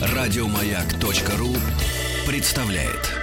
[0.00, 1.54] Радиомаяк.ру
[2.26, 3.14] представляет.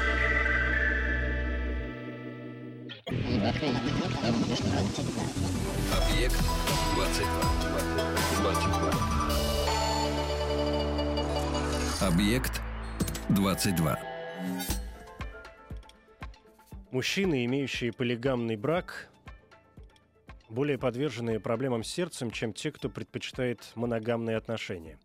[5.93, 6.43] Объект
[6.95, 8.93] 22.
[12.01, 12.61] Объект
[13.29, 13.99] 22.
[16.91, 19.09] Мужчины, имеющие полигамный брак,
[20.55, 24.97] более подвержены проблемам с сердцем, чем те, кто предпочитает моногамные отношения.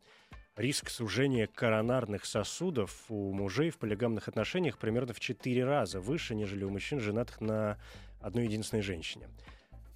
[0.56, 6.64] Риск сужения коронарных сосудов у мужей в полигамных отношениях примерно в 4 раза выше, нежели
[6.64, 7.78] у мужчин, женатых на
[8.20, 9.28] одной единственной женщине.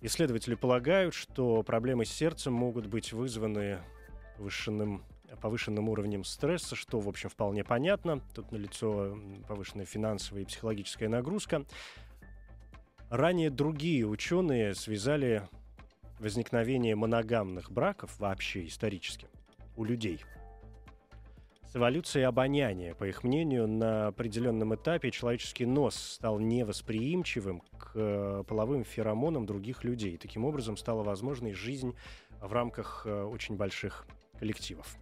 [0.00, 3.78] Исследователи полагают, что проблемы с сердцем могут быть вызваны
[4.36, 5.04] повышенным,
[5.40, 8.20] повышенным уровнем стресса, что, в общем, вполне понятно.
[8.34, 11.64] Тут налицо повышенная финансовая и психологическая нагрузка.
[13.10, 15.48] Ранее другие ученые связали
[16.18, 19.28] возникновение моногамных браков вообще исторически
[19.76, 20.20] у людей–
[21.74, 22.94] с эволюцией обоняния.
[22.94, 29.82] По их мнению, на определенном этапе человеческий нос стал невосприимчивым к э, половым феромонам других
[29.82, 30.16] людей.
[30.16, 31.96] Таким образом, стала возможной жизнь
[32.40, 34.06] в рамках э, очень больших
[34.38, 34.96] коллективов.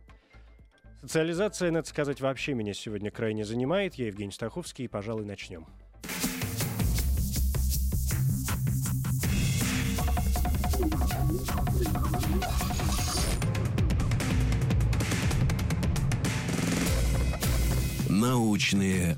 [1.02, 3.96] Социализация, надо сказать, вообще меня сегодня крайне занимает.
[3.96, 5.66] Я Евгений Стаховский, и, пожалуй, начнем.
[18.22, 19.16] Научные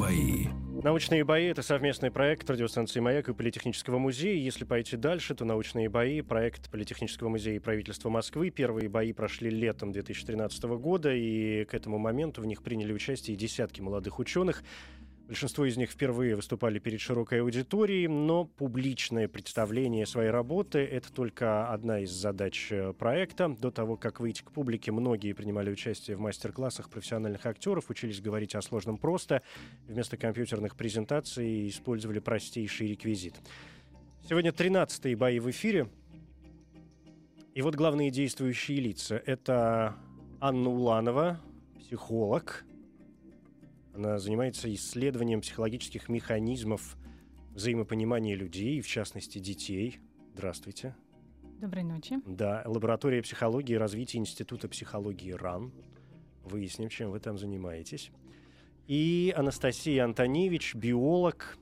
[0.00, 0.46] бои.
[0.82, 4.34] Научные бои— это совместный проект радиостанции «Маяк» и Политехнического музея.
[4.34, 8.50] Если пойти дальше, то научные бои— проект Политехнического музея и правительства Москвы.
[8.50, 13.80] Первые бои прошли летом 2013 года, и к этому моменту в них приняли участие десятки
[13.80, 14.64] молодых ученых.
[15.26, 21.68] Большинство из них впервые выступали перед широкой аудиторией, но публичное представление своей работы— это только
[21.68, 23.48] одна из задач э, проекта.
[23.48, 28.54] До того, как выйти к публике, многие принимали участие в мастер-классах профессиональных актеров, учились говорить
[28.54, 29.42] о сложном просто,
[29.88, 33.34] вместо компьютерных презентаций использовали простейший реквизит.
[34.28, 35.88] Сегодня 13-е бои в эфире.
[37.52, 39.20] И вот главные действующие лица.
[39.26, 39.96] Это
[40.38, 41.40] Анна Уланова,
[41.80, 42.64] психолог,
[43.96, 46.96] она занимается исследованием психологических механизмов
[47.54, 49.98] взаимопонимания людей, в частности детей.
[50.34, 50.94] Здравствуйте.
[51.60, 52.18] Доброй ночи.
[52.26, 55.72] Да, лаборатория психологии и развития Института психологии РАН.
[56.44, 58.10] Выясним, чем вы там занимаетесь.
[58.86, 61.56] И Анастасия Антоневич, биолог,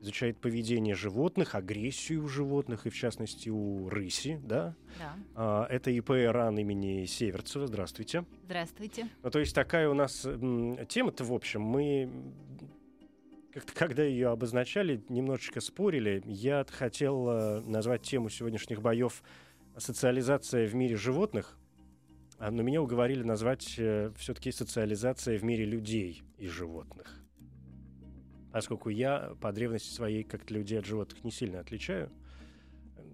[0.00, 4.74] изучает поведение животных, агрессию у животных, и в частности у рыси, да?
[4.98, 5.14] Да.
[5.34, 7.66] А, это ИП РАН имени Северцева.
[7.66, 8.24] Здравствуйте.
[8.44, 9.08] Здравствуйте.
[9.22, 10.26] Ну, то есть такая у нас
[10.88, 12.10] тема-то, в общем, мы
[13.52, 16.22] как-то, когда ее обозначали, немножечко спорили.
[16.26, 19.22] Я хотел э, назвать тему сегодняшних боев
[19.76, 21.58] «Социализация в мире животных»,
[22.38, 27.27] а, но меня уговорили назвать э, все-таки «Социализация в мире людей и животных»
[28.52, 32.10] поскольку я по древности своей как-то людей от животных не сильно отличаю.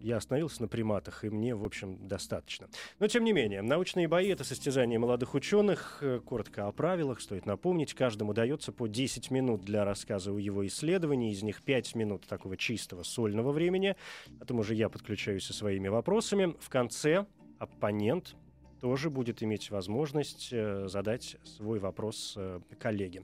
[0.01, 2.69] Я остановился на приматах, и мне, в общем, достаточно.
[2.99, 6.03] Но, тем не менее, научные бои— это состязание молодых ученых.
[6.27, 7.95] Коротко о правилах стоит напомнить.
[7.95, 11.33] Каждому дается по 10 минут для рассказа о его исследовании.
[11.33, 13.97] Из них 5 минут такого чистого сольного времени.
[14.39, 16.55] Потом уже я подключаюсь со своими вопросами.
[16.61, 17.25] В конце
[17.59, 18.37] оппонент
[18.85, 23.23] тоже будет иметь возможность э, задать свой вопрос э, коллеге.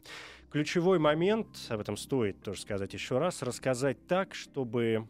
[0.50, 5.06] Ключевой момент, об этом стоит тоже сказать еще раз, рассказать так, чтобы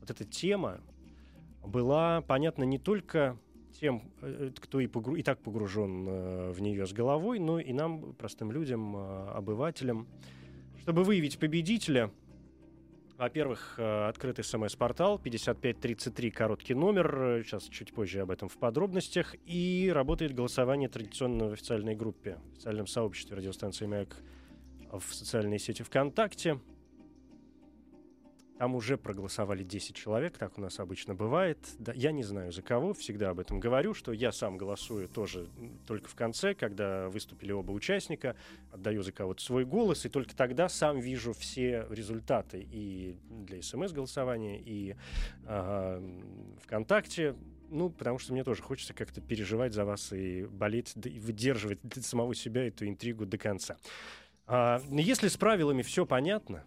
[0.00, 0.80] вот эта тема
[1.64, 3.38] была понятна не только
[3.78, 5.14] тем, э, кто и, погру...
[5.14, 10.08] и так погружен в нее с головой, но и нам, простым людям, обывателям,
[10.80, 12.10] чтобы выявить победителя–
[13.18, 17.42] во-первых, э, открытый смс-портал 5533, короткий номер.
[17.44, 19.34] Сейчас чуть позже об этом в подробностях.
[19.44, 24.16] И работает голосование традиционно в официальной группе, в официальном сообществе радиостанции «Маяк»
[24.92, 26.60] в социальной сети ВКонтакте.
[28.58, 31.58] Там уже проголосовали 10 человек, так у нас обычно бывает.
[31.78, 35.48] Да, я не знаю за кого, всегда об этом говорю, что я сам голосую тоже
[35.86, 38.34] только в конце, когда выступили оба участника,
[38.72, 44.60] отдаю за кого-то свой голос, и только тогда сам вижу все результаты и для смс-голосования,
[44.60, 44.96] и
[45.46, 46.18] э,
[46.64, 47.36] ВКонтакте.
[47.70, 52.02] Ну, потому что мне тоже хочется как-то переживать за вас и болеть, и выдерживать для
[52.02, 53.76] самого себя эту интригу до конца.
[54.46, 56.64] А, если с правилами все понятно,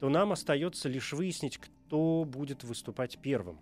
[0.00, 3.60] то нам остается лишь выяснить, кто будет выступать первым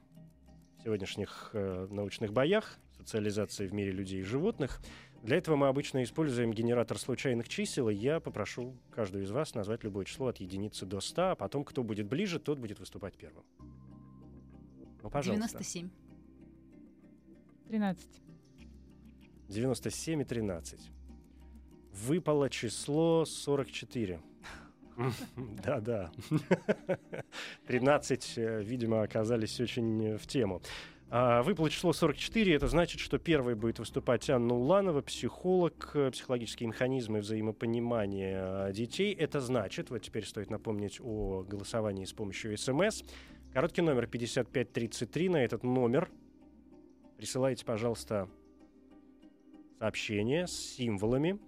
[0.78, 4.80] в сегодняшних э, научных боях, социализации в мире людей и животных.
[5.22, 9.82] Для этого мы обычно используем генератор случайных чисел, и я попрошу каждого из вас назвать
[9.82, 13.44] любое число от единицы до 100, а потом, кто будет ближе, тот будет выступать первым.
[15.02, 15.58] Ну, пожалуйста.
[15.58, 15.90] 97.
[17.68, 18.22] 13.
[19.48, 20.90] 97 и 13.
[21.92, 24.20] Выпало число 44.
[25.36, 26.10] Да-да.
[27.66, 30.62] 13, э, видимо, оказались очень в тему.
[31.08, 36.68] А, выпало число 44, это значит, что первой будет выступать Анна Уланова, психолог, э, психологические
[36.68, 39.14] механизмы взаимопонимания детей.
[39.14, 43.02] Это значит, вот теперь стоит напомнить о голосовании с помощью СМС.
[43.52, 46.10] Короткий номер 5533, на этот номер
[47.16, 48.28] присылайте, пожалуйста,
[49.78, 51.38] сообщение с символами.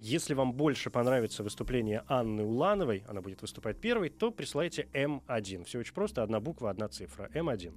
[0.00, 5.64] Если вам больше понравится выступление Анны Улановой, она будет выступать первой, то присылайте М1.
[5.64, 7.28] Все очень просто, одна буква, одна цифра.
[7.34, 7.76] М1.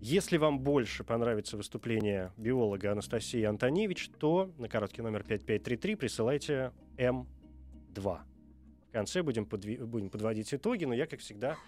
[0.00, 7.26] Если вам больше понравится выступление биолога Анастасии Антоневич, то на короткий номер 5533 присылайте М2.
[8.88, 11.58] В конце будем, подви- будем подводить итоги, но я, как всегда,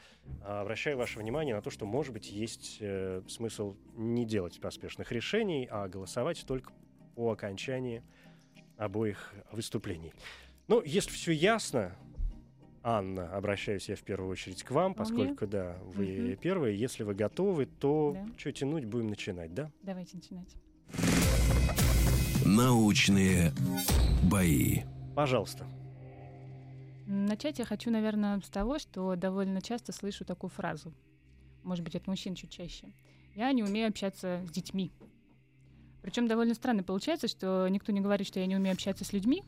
[0.43, 5.69] обращаю ваше внимание на то, что, может быть, есть э, смысл не делать поспешных решений,
[5.71, 6.73] а голосовать только
[7.17, 8.03] по окончании
[8.85, 10.13] обоих выступлений.
[10.69, 11.95] Ну, если все ясно,
[12.83, 16.37] Анна, обращаюсь я в первую очередь к вам, поскольку, да, вы Мгм.
[16.39, 16.79] первые.
[16.79, 18.27] Если вы готовы, то Да.
[18.39, 19.71] что тянуть, будем начинать, да?
[19.83, 20.49] Давайте начинать.
[22.47, 23.53] Научные
[24.31, 24.81] бои.
[25.15, 25.67] Пожалуйста.
[27.07, 30.95] Начать я хочу, наверное, с того, что довольно часто слышу такую фразу.
[31.65, 32.87] Может быть, от мужчин чуть чаще.
[33.35, 34.91] Я не умею общаться с детьми.
[36.03, 39.43] Причем довольно странно получается, что никто не говорит, что я не умею общаться с людьми,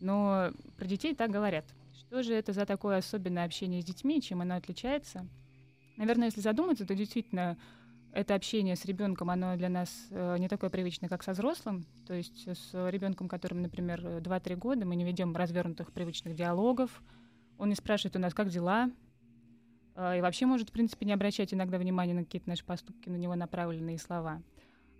[0.00, 1.64] но про детей так говорят.
[1.98, 5.26] Что же это за такое особенное общение с детьми, чем оно отличается?
[5.96, 7.56] Наверное, если задуматься, то действительно
[8.12, 11.86] это общение с ребенком, оно для нас э, не такое привычное, как со взрослым.
[12.06, 17.02] То есть с ребенком, которому, например, 2-3 года, мы не ведем развернутых привычных диалогов.
[17.58, 18.90] Он не спрашивает у нас, как дела,
[19.94, 23.16] э, и вообще может, в принципе, не обращать иногда внимания на какие-то наши поступки, на
[23.16, 24.42] него направленные слова.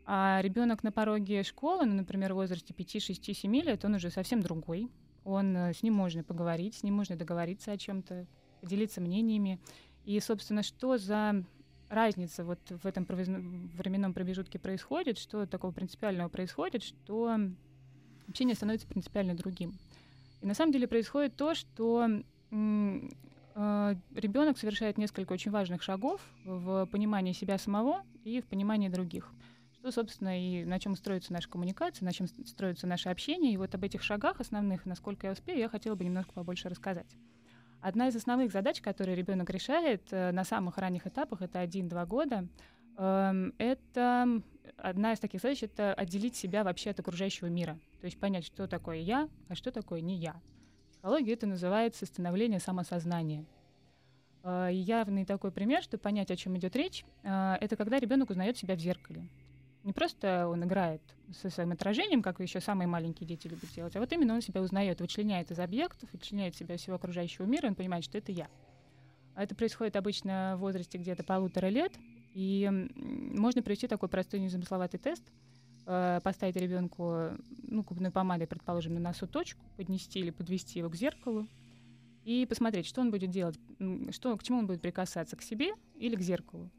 [0.05, 4.11] А ребенок на пороге школы, ну, например, в возрасте 5, 6, 7 лет, он уже
[4.11, 4.91] совсем другой.
[5.25, 8.27] Он, э, с ним можно поговорить, с ним можно договориться о чем-то,
[8.61, 9.61] поделиться мнениями.
[10.05, 11.45] И, собственно, что за
[11.89, 17.39] разница вот в этом временном промежутке происходит, что такого принципиального происходит, что
[18.27, 19.79] общение становится принципиально другим.
[20.41, 22.09] И на самом деле происходит то, что
[23.55, 29.31] ребенок совершает несколько очень важных шагов в понимании себя самого и в понимании других.
[29.82, 33.52] Что, собственно, и на чем строится наша коммуникация, на чем строится наше общение.
[33.52, 37.17] И вот об этих шагах основных, насколько я успею, я хотела бы немножко побольше рассказать.
[37.81, 42.46] Одна из основных задач, которые ребенок решает э, на самых ранних этапах, это 1-2 года,
[42.96, 44.40] э, это
[44.76, 47.76] одна из таких задач, это отделить себя вообще от окружающего мира.
[48.00, 50.34] То есть понять, что такое я, а что такое не я.
[50.34, 53.46] В психологии это называется становление самосознания.
[54.44, 58.56] Э, явный такой пример, чтобы понять, о чем идет речь, э, это когда ребенок узнает
[58.56, 59.29] себя в зеркале.
[59.84, 61.02] Не просто он играет
[61.32, 64.62] со своим отражением, как еще самые маленькие дети любят делать, а вот именно он себя
[64.62, 68.49] узнает, вычленяет из объектов, вычленяет себя всего окружающего мира, он понимает, что это я.
[69.34, 71.93] Это происходит обычно в возрасте где-то полутора лет,
[72.34, 75.25] и можно провести такой простой незамысловатый тест,
[75.87, 77.31] э, поставить ребенку
[77.62, 81.49] ну, губной помадой, предположим, на носу точку, поднести или подвести его к зеркалу,
[82.25, 83.58] и посмотреть, что он будет делать,
[84.11, 86.70] что, к чему он будет прикасаться, к себе или к зеркалу.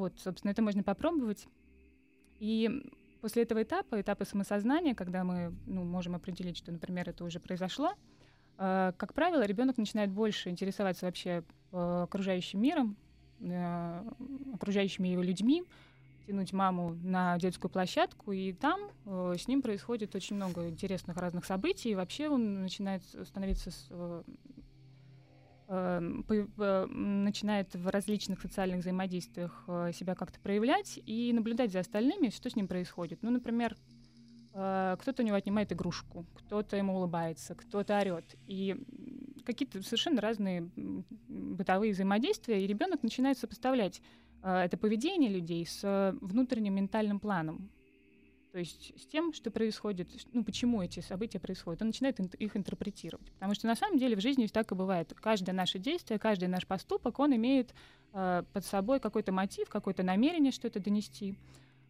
[0.00, 1.46] Вот, собственно, это можно попробовать.
[2.38, 2.70] И
[3.20, 7.92] после этого этапа, этапа самосознания, когда мы ну, можем определить, что, например, это уже произошло,
[8.56, 12.96] э, как правило, ребенок начинает больше интересоваться вообще э, окружающим миром,
[13.40, 14.10] э,
[14.54, 15.64] окружающими его людьми,
[16.26, 21.44] тянуть маму на детскую площадку, и там э, с ним происходит очень много интересных разных
[21.44, 24.22] событий, и вообще он начинает становиться с, э,
[25.70, 32.66] начинает в различных социальных взаимодействиях себя как-то проявлять и наблюдать за остальными, что с ним
[32.66, 33.20] происходит.
[33.22, 33.76] Ну, например,
[34.50, 38.34] кто-то у него отнимает игрушку, кто-то ему улыбается, кто-то орет.
[38.48, 38.84] И
[39.44, 40.68] какие-то совершенно разные
[41.28, 44.02] бытовые взаимодействия, и ребенок начинает сопоставлять
[44.42, 47.70] это поведение людей с внутренним ментальным планом.
[48.52, 51.82] То есть с тем, что происходит, ну, почему эти события происходят.
[51.82, 53.30] Он начинает их интерпретировать.
[53.32, 55.14] Потому что на самом деле в жизни так и бывает.
[55.14, 57.72] Каждое наше действие, каждый наш поступок, он имеет
[58.12, 61.36] э, под собой какой-то мотив, какое-то намерение что-то донести.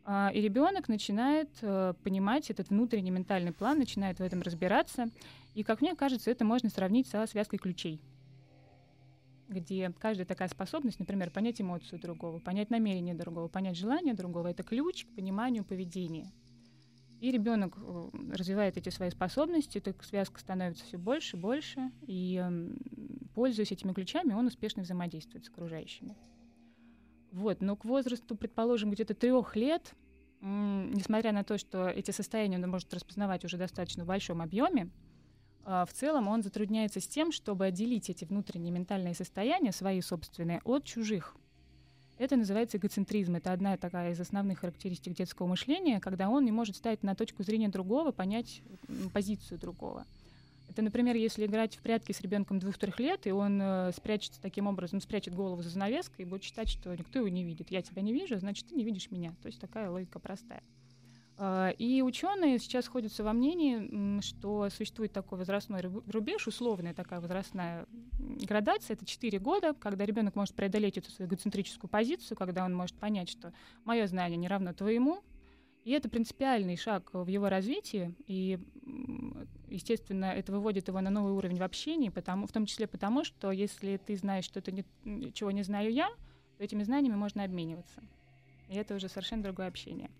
[0.04, 5.06] Э, и ребенок начинает э, понимать этот внутренний ментальный план, начинает в этом разбираться.
[5.54, 8.00] И, как мне кажется, это можно сравнить со связкой ключей
[9.48, 14.62] где каждая такая способность, например, понять эмоцию другого, понять намерение другого, понять желание другого, это
[14.62, 16.30] ключ к пониманию поведения.
[17.20, 17.76] И ребенок
[18.32, 22.42] развивает эти свои способности, эта связка становится все больше и больше, и
[23.34, 26.16] пользуясь этими ключами, он успешно взаимодействует с окружающими.
[27.30, 29.94] Вот, но к возрасту, предположим, где-то трех лет,
[30.40, 34.90] несмотря на то, что эти состояния он может распознавать уже достаточно в большом объеме,
[35.64, 40.60] а, в целом он затрудняется с тем, чтобы отделить эти внутренние ментальные состояния, свои собственные,
[40.64, 41.36] от чужих.
[42.20, 43.36] Это называется эгоцентризм.
[43.36, 47.42] Это одна такая из основных характеристик детского мышления, когда он не может ставить на точку
[47.42, 48.60] зрения другого, понять
[49.14, 50.04] позицию другого.
[50.68, 54.66] Это, например, если играть в прятки с ребенком двух-трех лет, и он э, спрячется таким
[54.66, 57.70] образом, спрячет голову за занавеской и будет считать, что никто его не видит.
[57.70, 59.34] Я тебя не вижу, значит, ты не видишь меня.
[59.40, 60.62] То есть такая логика простая.
[61.40, 67.86] Э, и ученые сейчас сходятся во мнении, что существует такой возрастной рубеж, условная такая возрастная
[68.18, 72.96] градация, это 4 года, когда ребенок может преодолеть эту свою эгоцентрическую позицию, когда он может
[72.96, 73.54] понять, что
[73.84, 75.22] мое знание не равно твоему,
[75.84, 78.58] и это принципиальный шаг в его развитии, и,
[79.68, 83.50] естественно, это выводит его на новый уровень в общении, потому, в том числе потому, что
[83.50, 84.72] если ты знаешь что-то,
[85.32, 86.10] чего не знаю я,
[86.58, 88.02] то этими знаниями можно обмениваться.
[88.68, 90.10] И это уже совершенно другое общение.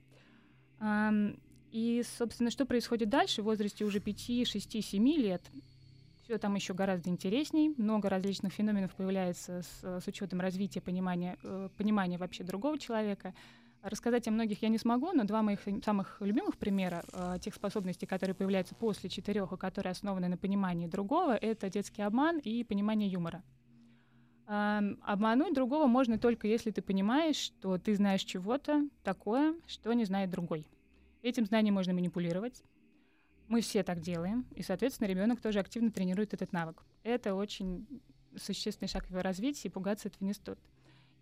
[1.71, 5.43] И, собственно, что происходит дальше в возрасте уже 5, 6, 7 лет?
[6.25, 7.75] Все там еще гораздо интересней.
[7.77, 13.35] Много различных феноменов появляется с, с учетом развития понимания, э, понимания вообще другого человека—
[13.83, 18.05] Рассказать о многих я не смогу, но два моих самых любимых примера э, тех способностей,
[18.05, 23.09] которые появляются после четырех и которые основаны на понимании другого, это детский обман и понимание
[23.09, 23.43] юмора.
[24.51, 30.31] Обмануть другого можно только если ты понимаешь, что ты знаешь чего-то такое, что не знает
[30.31, 30.67] другой.
[31.23, 32.65] Этим знанием можно манипулировать.
[33.47, 36.83] Мы все так делаем, и, соответственно, ребенок тоже активно тренирует этот навык.
[37.05, 37.87] Это очень
[38.37, 40.59] существенный шаг в его развитии, и пугаться этого не стоит.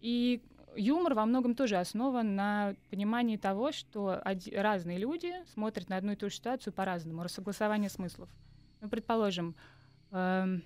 [0.00, 0.42] И
[0.74, 4.22] юмор во многом тоже основан на понимании того, что
[4.54, 8.30] разные люди смотрят на одну и ту же ситуацию по-разному, рассогласование смыслов.
[8.80, 9.54] Ну, предположим,
[10.12, 10.60] э,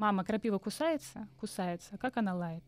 [0.00, 2.64] мама крапива кусается, кусается, как она лает?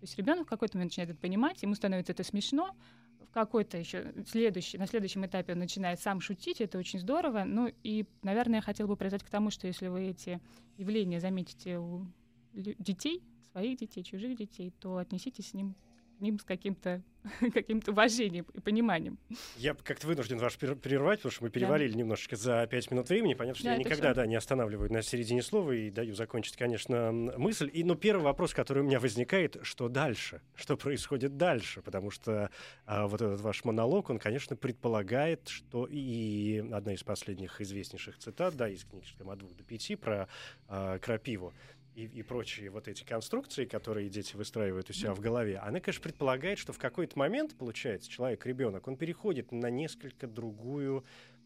[0.00, 2.74] То есть ребенок в какой-то момент начинает это понимать, ему становится это смешно,
[3.20, 7.44] в какой-то еще следующий, на следующем этапе он начинает сам шутить, это очень здорово.
[7.44, 10.40] Ну и, наверное, я хотела бы произойти к тому, что если вы эти
[10.78, 12.06] явления заметите у
[12.52, 15.76] детей, своих детей, чужих детей, то отнеситесь с ним
[16.22, 17.02] ним с каким-то
[17.54, 19.18] каким уважением и пониманием.
[19.56, 21.98] Я как-то вынужден вас прервать, потому что мы перевалили да.
[21.98, 23.34] немножечко за пять минут времени.
[23.34, 27.12] Понятно, что да, я никогда да, не останавливаю на середине слова и даю закончить, конечно,
[27.12, 27.70] мысль.
[27.72, 30.40] И, но первый вопрос, который у меня возникает, что дальше?
[30.54, 31.82] Что происходит дальше?
[31.82, 32.50] Потому что
[32.86, 38.56] а, вот этот ваш монолог, он, конечно, предполагает, что и одна из последних известнейших цитат,
[38.56, 38.84] да, из
[39.18, 40.28] там, «От двух до пяти» про
[40.68, 41.52] а, крапиву,
[41.94, 46.02] и, и прочие вот эти конструкции, которые дети выстраивают у себя в голове, она, конечно,
[46.02, 51.04] предполагает, что в какой-то момент, получается, человек, ребенок, он переходит на несколько другую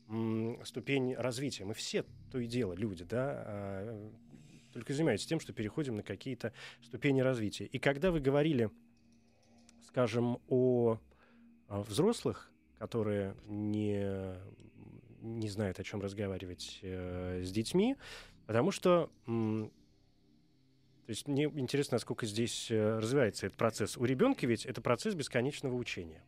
[0.08, 1.64] м, ступень развития.
[1.64, 4.12] Мы все то и дело, люди, да, а,
[4.72, 7.64] только занимаетесь тем, что переходим на какие-то ступени развития.
[7.64, 8.70] И когда вы говорили,
[9.86, 10.98] скажем, о,
[11.68, 14.36] о взрослых, которые не,
[15.22, 17.96] не знают, о чем разговаривать э, с детьми,
[18.46, 19.10] потому что
[21.06, 23.96] то есть мне интересно, насколько здесь э, развивается этот процесс.
[23.96, 26.20] У ребенка ведь это процесс бесконечного учения.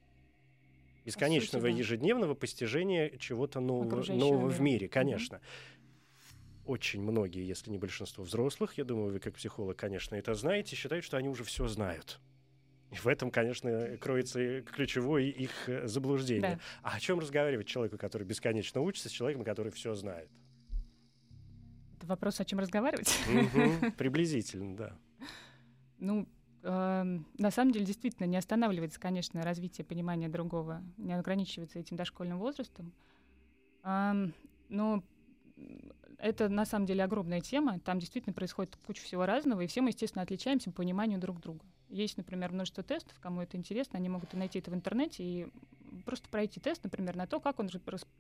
[1.04, 1.78] Бесконечного сути, да.
[1.78, 5.38] ежедневного постижения чего-то нового, нового в мире, конечно.
[5.38, 6.72] Угу.
[6.74, 11.04] Очень многие, если не большинство взрослых, я думаю, вы как психолог, конечно, это знаете, считают,
[11.04, 12.20] что они уже все знают.
[12.92, 16.56] И в этом, конечно, кроется ключевое их э, заблуждение.
[16.56, 16.60] Да.
[16.82, 20.30] А о чем разговаривать человеку, который бесконечно учится, с человеком, который все знает?
[22.04, 23.12] Вопрос, о чем разговаривать.
[23.96, 24.96] Приблизительно, да.
[25.98, 26.28] Ну,
[26.62, 32.38] эм, на самом деле, действительно, не останавливается, конечно, развитие понимания другого, не ограничивается этим дошкольным
[32.38, 32.92] возрастом.
[33.82, 35.02] но
[36.18, 37.78] это на самом деле огромная тема.
[37.80, 41.64] Там действительно происходит куча всего разного, и все мы, естественно, отличаемся по пониманию друг друга.
[41.88, 45.46] Есть, например, множество тестов, кому это интересно, они могут найти это в интернете и
[46.04, 47.70] просто пройти тест, например, на то, как он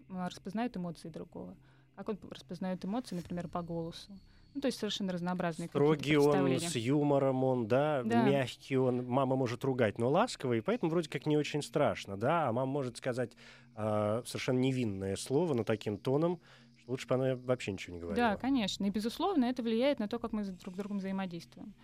[0.08, 1.56] распознает эмоции другого
[2.04, 4.12] как он распознает эмоции, например, по голосу.
[4.54, 9.36] Ну, то есть совершенно разнообразные Строгий он, с юмором он, да, да, мягкий он, мама
[9.36, 13.32] может ругать, но ласковый, поэтому вроде как не очень страшно, да, а мама может сказать
[13.76, 16.40] э, совершенно невинное слово, но таким тоном,
[16.78, 18.30] что лучше бы она вообще ничего не говорила.
[18.30, 21.74] Да, конечно, и безусловно это влияет на то, как мы друг с другом взаимодействуем.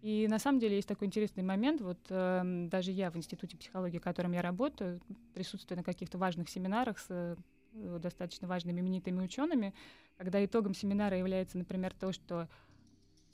[0.00, 3.98] И на самом деле есть такой интересный момент, вот э, даже я в институте психологии,
[3.98, 5.00] в котором я работаю,
[5.34, 7.36] присутствую на каких-то важных семинарах с Э,
[7.72, 9.74] достаточно важными именитыми учеными,
[10.16, 12.48] когда итогом семинара является, например, то, что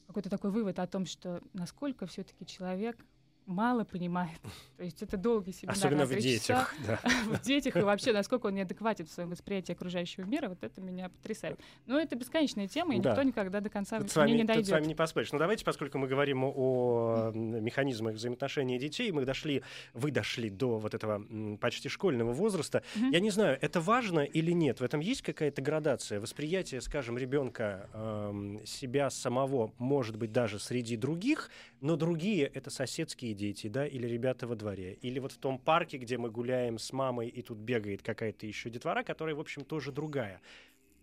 [0.07, 2.97] какой-то такой вывод о том, что насколько все-таки человек
[3.47, 4.39] мало понимает.
[4.77, 6.43] То есть это долгий семинар Особенно в детях.
[6.43, 6.69] часа.
[6.87, 7.01] Да.
[7.39, 11.09] в детях и вообще, насколько он неадекватен в своем восприятии окружающего мира, вот это меня
[11.09, 11.59] потрясает.
[11.87, 13.11] Но это бесконечная тема, и Да.
[13.11, 14.87] никто никогда до конца Тут ней вами, не тут с вами дойдет.
[14.89, 15.33] не поспоришь.
[15.33, 20.95] Но давайте, поскольку мы говорим о механизмах взаимоотношений детей, мы дошли, вы дошли до вот
[20.95, 21.23] этого
[21.59, 22.83] почти школьного возраста.
[22.97, 23.11] Мгм.
[23.11, 24.81] Я не знаю, это важно или нет.
[24.81, 30.97] В этом есть какая-то градация восприятия, скажем, ребенка эм, себя самого, может быть, даже среди
[30.97, 31.51] других,
[31.85, 35.99] но другие это соседские дети, да, или ребята во дворе, или вот в том парке,
[35.99, 39.93] где мы гуляем с мамой, и тут бегает какая-то еще детвора, которая, в общем, тоже
[39.93, 40.41] другая.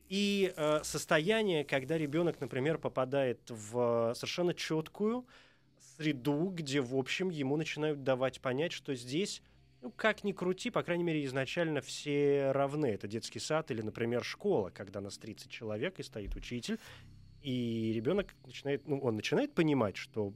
[0.09, 5.27] И э, состояние, когда ребенок, например, попадает в совершенно четкую
[5.97, 9.43] среду, где, в общем, ему начинают давать понять, что здесь,
[9.81, 12.87] ну, как ни крути, по крайней мере, изначально все равны.
[12.87, 16.79] Это детский сад или, например, школа, когда нас 30 человек и стоит учитель,
[17.43, 20.33] и ребенок начинает, ну, он начинает понимать, что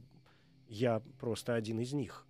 [0.68, 2.26] я просто один из них.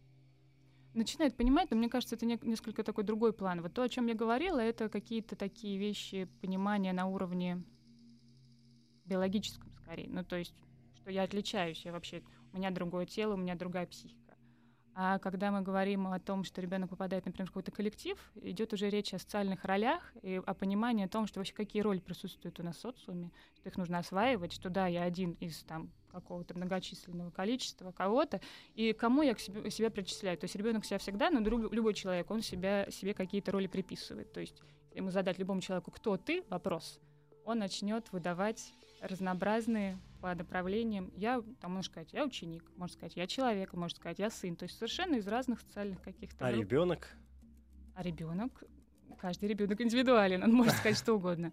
[0.94, 3.60] Начинает понимать, но мне кажется, это не- несколько такой другой план.
[3.60, 7.62] Вот то, о чем я говорила, это какие-то такие вещи, понимания на уровне
[9.04, 10.08] биологическом скорее.
[10.08, 10.54] Ну, то есть,
[10.96, 14.26] что я отличаюсь, я вообще, у меня другое тело, у меня другая психика.
[14.94, 18.88] А когда мы говорим о том, что ребенок попадает, например, в какой-то коллектив, идет уже
[18.88, 22.62] речь о социальных ролях и о понимании о том, что вообще какие роли присутствуют у
[22.62, 25.90] нас в социуме, что их нужно осваивать, что да, я один из там
[26.20, 28.40] какого-то многочисленного количества кого-то,
[28.74, 30.38] и кому я к себе, себя причисляю.
[30.38, 34.32] То есть ребенок себя всегда, но друг- любой человек, он себя, себе какие-то роли приписывает.
[34.32, 34.62] То есть
[34.94, 37.00] ему задать любому человеку, кто ты, вопрос,
[37.44, 41.12] он начнет выдавать разнообразные по направлениям.
[41.16, 44.56] Я, там, можно сказать, я ученик, можно сказать, я человек, можно сказать, я сын.
[44.56, 46.64] То есть совершенно из разных социальных каких-то А групп.
[46.64, 47.08] ребенок
[47.94, 48.64] А ребенок,
[49.18, 51.52] каждый ребенок индивидуален, он может сказать что угодно.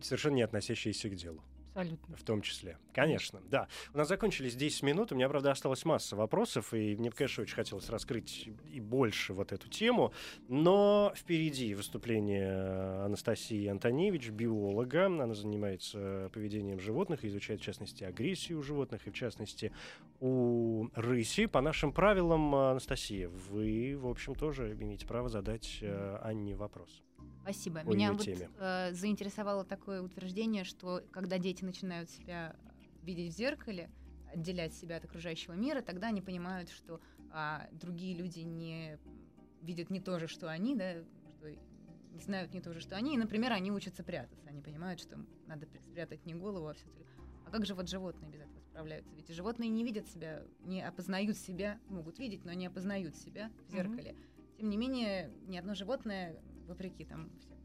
[0.00, 1.42] совершенно не относящийся к делу.
[1.74, 2.16] Абсолютно.
[2.16, 2.78] В том числе.
[2.92, 3.68] Конечно, да.
[3.94, 5.12] У нас закончились 10 минут.
[5.12, 9.52] У меня, правда, осталась масса вопросов, и мне, конечно, очень хотелось раскрыть и больше вот
[9.52, 10.12] эту тему.
[10.48, 15.06] Но впереди выступление Анастасии Антоневич, биолога.
[15.06, 19.72] Она занимается поведением животных, изучает, в частности, агрессию у животных, и, в частности,
[20.20, 21.46] у рыси.
[21.46, 27.02] По нашим правилам, Анастасия, вы, в общем, тоже имеете право задать э, Анне вопрос.
[27.42, 27.80] Спасибо.
[27.80, 28.48] По Меня вот теме.
[28.58, 32.54] э, заинтересовало такое утверждение, что когда дети начинают себя
[33.02, 33.90] видеть в зеркале,
[34.32, 38.98] отделять себя от окружающего мира, тогда они понимают, что а, другие люди не
[39.60, 41.48] видят не то же, что они, да, что
[42.12, 43.14] не знают не то же, что они.
[43.14, 44.48] И, например, они учатся прятаться.
[44.48, 46.86] Они понимают, что надо спрятать не голову, а все
[47.46, 49.14] А как же вот животные без этого справляются?
[49.14, 53.70] Ведь животные не видят себя, не опознают себя, могут видеть, но не опознают себя в
[53.70, 54.14] зеркале.
[54.58, 56.40] Тем не менее, ни одно животное,
[56.72, 57.58] вопреки там всем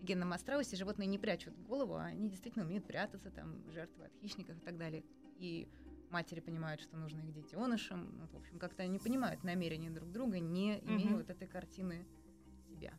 [0.00, 4.14] легендам о страусе, животные не прячут голову, а они действительно умеют прятаться, там, жертвы от
[4.20, 5.04] хищников и так далее.
[5.38, 5.68] И
[6.10, 8.18] матери понимают, что нужно их детенышам.
[8.18, 11.18] Ну, в общем, как-то они понимают намерения друг друга, не имея Мгм.
[11.18, 12.04] вот этой картины
[12.68, 12.92] себя.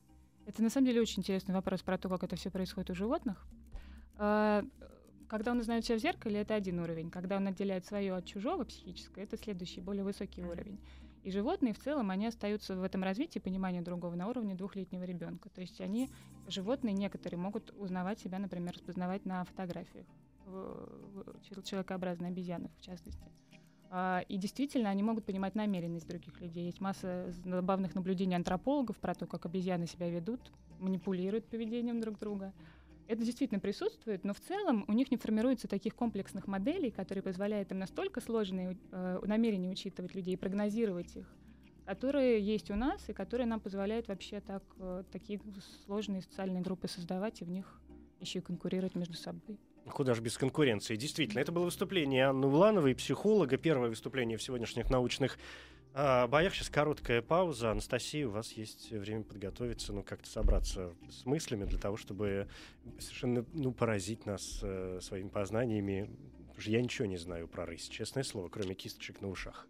[0.45, 3.45] Это на самом деле очень интересный вопрос про то, как это все происходит у животных.
[4.15, 4.63] А,
[5.29, 7.09] Когда он узнает себя в зеркале, это один уровень.
[7.09, 10.79] Когда он отделяет свое от чужого психическое, это следующий, более высокий уровень.
[11.23, 15.49] И животные в целом, они остаются в этом развитии понимания другого на уровне двухлетнего ребенка.
[15.49, 16.09] То есть они,
[16.47, 20.05] животные некоторые, могут узнавать себя, например, распознавать на фотографиях.
[20.45, 21.39] в- в-
[22.77, 23.23] в частности.
[23.89, 26.65] А, И действительно, они могут понимать намеренность других людей.
[26.65, 32.51] Есть масса забавных наблюдений антропологов про то, как обезьяны себя ведут, манипулируют поведением друг друга.
[33.07, 37.71] Это действительно присутствует, но в целом у них не формируется таких комплексных моделей, которые позволяют
[37.71, 41.27] им настолько сложные э, намерения учитывать людей, прогнозировать их,
[41.85, 45.41] которые есть у нас и которые нам позволяют вообще так, э, такие
[45.85, 47.81] сложные социальные группы создавать и в них
[48.21, 49.59] еще и конкурировать между собой.
[49.85, 50.95] Куда же без конкуренции?
[50.95, 55.37] Действительно, это было выступление Анны Улановой, психолога, первое выступление в сегодняшних научных
[55.93, 56.55] а, боях.
[56.55, 57.71] Сейчас короткая пауза.
[57.71, 62.47] Анастасия, у вас есть время подготовиться, ну, как-то собраться с мыслями для того, чтобы
[62.99, 66.09] совершенно, ну, поразить нас э, своими познаниями.
[66.59, 69.67] Я ничего не знаю про рысь, честное слово, кроме кисточек на ушах.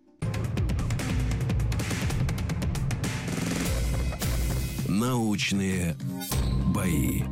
[4.88, 5.96] Научные
[6.74, 7.24] бои.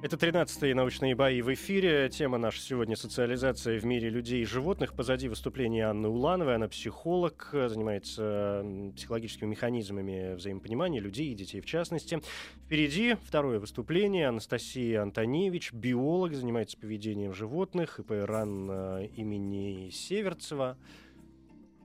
[0.00, 2.08] Это 13-е научные бои в эфире.
[2.08, 4.94] Тема наша сегодня «Социализация в мире людей и животных».
[4.94, 6.54] Позади выступления Анны Улановой.
[6.54, 12.22] Она психолог, занимается м, психологическими механизмами взаимопонимания людей и детей в частности.
[12.64, 14.28] Впереди второе выступление.
[14.28, 20.78] Анастасия Антоневич, биолог, занимается поведением животных, ИП РАН э, имени Северцева.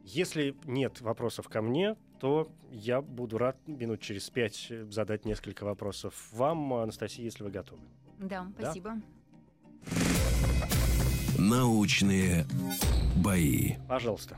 [0.04, 5.64] Если нет вопросов ко мне, то я буду рад минут через пять э, задать несколько
[5.64, 7.82] вопросов вам, Анастасия, если вы готовы.
[8.28, 8.64] Да, Да?
[8.64, 9.02] спасибо.
[11.38, 12.46] Научные
[13.18, 13.76] бои.
[13.88, 14.38] Пожалуйста.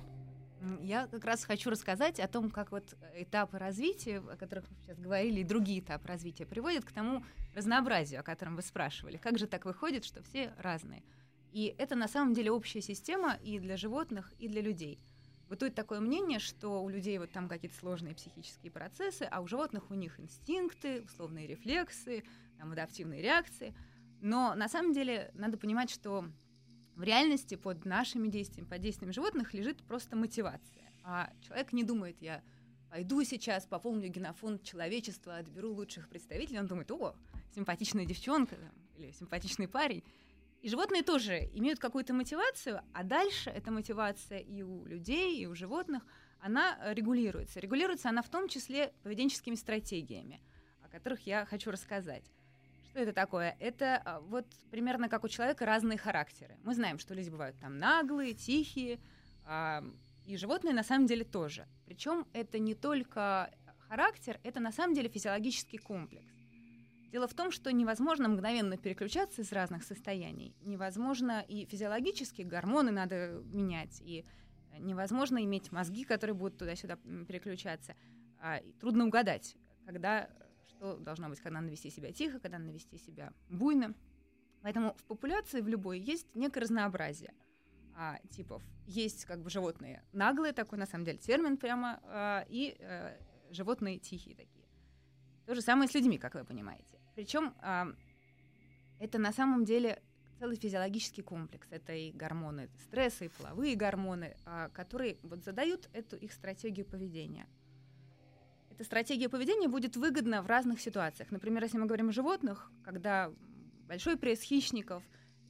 [0.81, 4.99] Я как раз хочу рассказать о том, как вот этапы развития, о которых мы сейчас
[4.99, 9.17] говорили, и другие этапы развития приводят к тому разнообразию, о котором вы спрашивали.
[9.17, 11.03] Как же так выходит, что все разные?
[11.51, 14.99] И это на самом деле общая система и для животных, и для людей.
[15.47, 19.91] Бытует такое мнение, что у людей вот там какие-то сложные психические процессы, а у животных
[19.91, 22.23] у них инстинкты, условные рефлексы,
[22.57, 23.75] там, адаптивные реакции.
[24.21, 26.25] Но на самом деле надо понимать, что
[26.95, 30.91] в реальности под нашими действиями, под действиями животных лежит просто мотивация.
[31.03, 32.41] А человек не думает, я
[32.89, 36.59] пойду сейчас, пополню генофонд человечества, отберу лучших представителей.
[36.59, 37.15] Он думает, о,
[37.53, 40.03] симпатичная девчонка там, или симпатичный парень.
[40.61, 45.53] И животные тоже имеют какую-то мотивацию, а дальше эта мотивация и у людей, и у
[45.53, 46.03] животных,
[46.39, 47.59] она регулируется.
[47.59, 50.41] Регулируется она в том числе поведенческими стратегиями,
[50.81, 52.31] о которых я хочу рассказать.
[52.95, 53.57] Что это такое?
[53.59, 56.55] Это а, вот примерно как у человека разные характеры.
[56.63, 59.01] Мы знаем, что люди бывают там наглые, тихие,
[60.23, 61.67] и животные на самом деле тоже.
[61.85, 63.51] Причем это не только
[63.89, 66.31] характер, это на самом деле физиологический комплекс.
[67.11, 70.55] Дело в том, что невозможно мгновенно переключаться из разных состояний.
[70.61, 74.23] Невозможно и физиологически гормоны надо менять, и
[74.79, 76.95] невозможно иметь мозги, которые будут туда-сюда
[77.27, 77.93] переключаться.
[78.39, 80.29] А, трудно угадать, когда
[80.75, 83.93] что должно быть, когда надо вести себя тихо, когда надо вести себя буйно.
[84.61, 87.33] Поэтому в популяции в любой есть некое разнообразие
[87.95, 88.63] а, типов.
[88.87, 93.17] Есть как бы животные наглые, такой на самом деле термин прямо, а, и а,
[93.51, 94.65] животные тихие такие.
[95.45, 96.99] То же самое с людьми, как вы понимаете.
[97.15, 97.87] Причем а,
[98.99, 100.01] это на самом деле
[100.39, 101.67] целый физиологический комплекс.
[101.69, 107.47] Это и гормоны стресса, и половые гормоны, а, которые вот задают эту их стратегию поведения–
[108.75, 111.31] эта стратегия поведения будет выгодна в разных ситуациях.
[111.31, 113.31] Например, если мы говорим о животных, когда
[113.87, 115.01] большой пресс хищников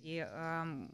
[0.04, 0.88] и э,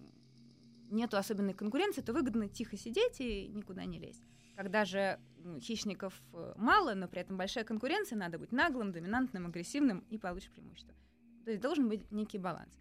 [0.89, 4.23] нету особенной конкуренции, то выгодно тихо сидеть и никуда не лезть.
[4.55, 5.19] Когда же
[5.59, 10.51] хищников э, мало, но при этом большая конкуренция, надо быть наглым, доминантным, агрессивным и получишь
[10.51, 10.95] преимущество.
[11.43, 12.79] То есть должен быть некий баланс.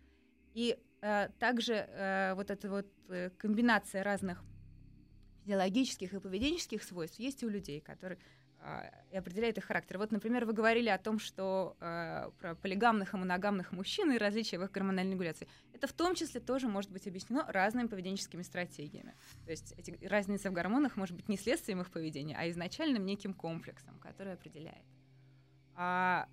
[0.55, 4.45] И э, также э, вот эта вот э, комбинация разных
[5.43, 8.21] физиологических и поведенческих свойств есть и у людей, которые
[9.11, 9.99] и определяет их характер.
[9.99, 14.59] Вот, например, вы говорили о том, что э, про полигамных и моногамных мужчин и различия
[14.59, 15.49] в их гормональной регуляции.
[15.73, 19.15] Это в том числе тоже может быть объяснено разными поведенческими стратегиями.
[19.47, 23.35] То есть эти, разница в гормонах может быть не следствием их поведения, а изначальным неким
[23.35, 24.85] комплексом, который определяет.
[25.75, 26.29] А,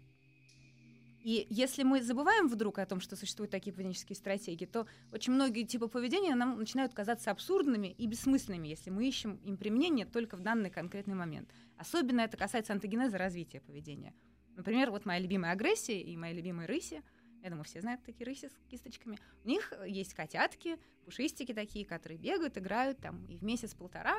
[1.28, 5.63] и если мы забываем вдруг о том, что существуют такие поведенческие стратегии, то очень многие
[5.63, 10.40] типы поведения нам начинают казаться абсурдными и бессмысленными, если мы ищем им применение только в
[10.40, 11.50] данный конкретный момент.
[11.76, 14.13] Особенно это касается антогенеза развития поведения.
[14.56, 17.04] Например, вот моя любимая агрессия и мои любимые рыси,
[17.44, 19.20] я думаю, все знают такие рыси с кисточками.
[19.44, 24.16] У них есть котятки, пушистики такие, которые бегают, играют там и в месяц-полтора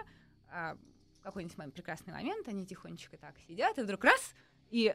[0.50, 0.76] а,
[1.14, 4.34] в какой-нибудь момент, прекрасный момент они тихонечко так сидят, и вдруг раз,
[4.68, 4.94] и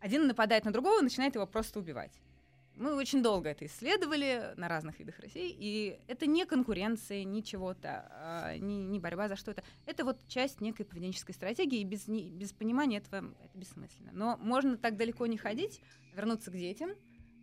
[0.00, 2.20] один нападает на другого и начинает его просто убивать.
[2.78, 8.06] Мы очень долго это исследовали на разных видах России, и это не конкуренция, ни чего-то,
[8.12, 9.64] а, не, не борьба за что-то.
[9.84, 14.12] Это вот часть некой поведенческой стратегии, и без, без понимания этого это бессмысленно.
[14.12, 15.80] Но можно так далеко не ходить,
[16.14, 16.90] вернуться к детям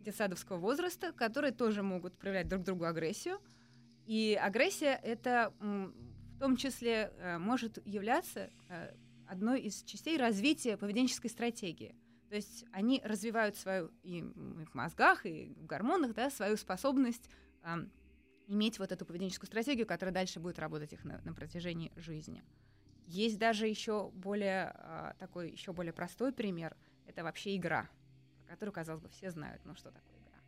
[0.00, 3.38] детсадовского возраста, которые тоже могут проявлять друг другу агрессию.
[4.06, 8.94] И агрессия это в том числе э, может являться э,
[9.26, 11.94] одной из частей развития поведенческой стратегии–
[12.28, 17.30] то есть они развивают свою и в мозгах, и в гормонах, да, свою способность
[17.62, 17.86] э,
[18.48, 22.42] иметь вот эту поведенческую стратегию, которая дальше будет работать их на, на протяжении жизни.
[23.06, 26.76] Есть даже еще более э, такой еще более простой пример.
[27.06, 27.88] Это вообще игра,
[28.38, 30.38] про которую, казалось бы, все знают, ну что такое игра.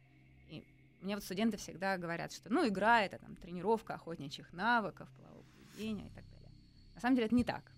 [0.48, 0.64] И
[1.00, 6.08] мне вот студенты всегда говорят, что ну игра это там тренировка охотничьих навыков, полового поведения
[6.08, 6.50] и так далее.
[6.96, 7.70] На самом деле это не так.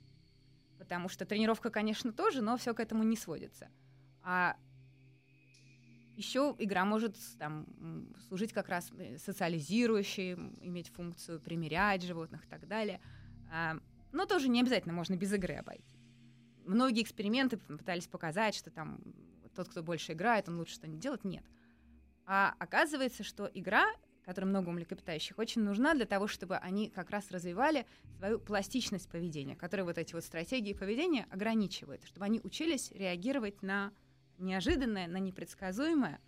[0.78, 3.68] Потому что тренировка, конечно, тоже, но все к этому не сводится.
[4.22, 4.56] А
[6.16, 7.66] еще игра может там,
[8.28, 13.00] служить как раз э, социализирующей, иметь функцию примерять животных и так далее.
[13.50, 13.78] А,
[14.12, 15.96] но тоже не обязательно можно без игры обойти.
[16.66, 19.00] Многие эксперименты пытались показать, что там
[19.54, 21.24] тот, кто больше играет, он лучше что-нибудь делает.
[21.24, 21.44] Нет.
[22.26, 23.86] А оказывается, что игра,
[24.24, 27.86] которая много млекопитающих, очень нужна для того, чтобы они как раз развивали
[28.18, 33.92] свою пластичность поведения, которая вот эти вот стратегии поведения ограничивает, чтобы они учились реагировать на
[34.40, 36.20] неожиданное, на непредсказуемое.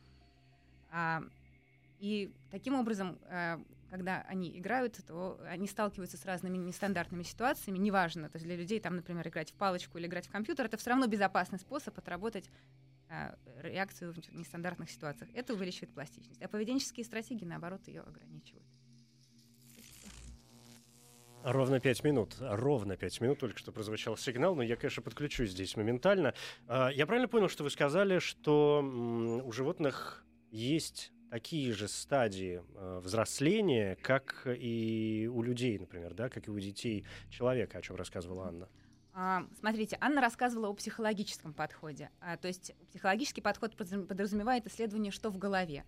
[0.91, 1.23] А,
[1.99, 7.79] и таким образом, а, когда они играют, то они сталкиваются с разными нестандартными ситуациями.
[7.79, 10.77] Неважно, то есть для людей, там, например, играть в палочку или играть в компьютер, это
[10.77, 12.51] все равно безопасный способ отработать
[13.09, 15.31] а, реакцию в нестандартных ситуациях.
[15.35, 16.41] Это увеличивает пластичность.
[16.41, 18.67] А поведенческие стратегии, наоборот, ее ограничивают.
[21.45, 22.37] Ровно пять минут.
[22.41, 26.35] Ровно пять минут только что прозвучал сигнал, но я, конечно, подключусь здесь моментально.
[26.69, 28.81] А, я правильно понял, что вы сказали, что
[29.45, 36.47] у животных есть такие же стадии э, взросления, как и у людей, например, да, как
[36.47, 38.69] и у детей человека, о чем рассказывала Анна.
[39.15, 42.11] А, смотрите, Анна рассказывала о психологическом подходе.
[42.21, 45.85] А, то есть психологический подход подразумевает исследование, что в голове.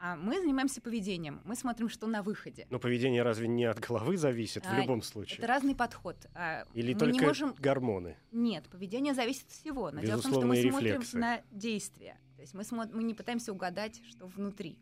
[0.00, 1.40] А мы занимаемся поведением.
[1.44, 2.66] Мы смотрим, что на выходе.
[2.70, 5.38] Но поведение разве не от головы зависит а, в любом случае?
[5.38, 6.16] Это разный подход.
[6.34, 7.54] А, Или мы только не можем...
[7.58, 8.16] гормоны?
[8.30, 9.90] Нет, поведение зависит от всего.
[9.90, 11.10] Но дело в том, что мы рефлексы.
[11.10, 12.16] смотрим на действия.
[12.36, 12.86] То есть мы, смо...
[12.92, 14.78] мы не пытаемся угадать, что внутри.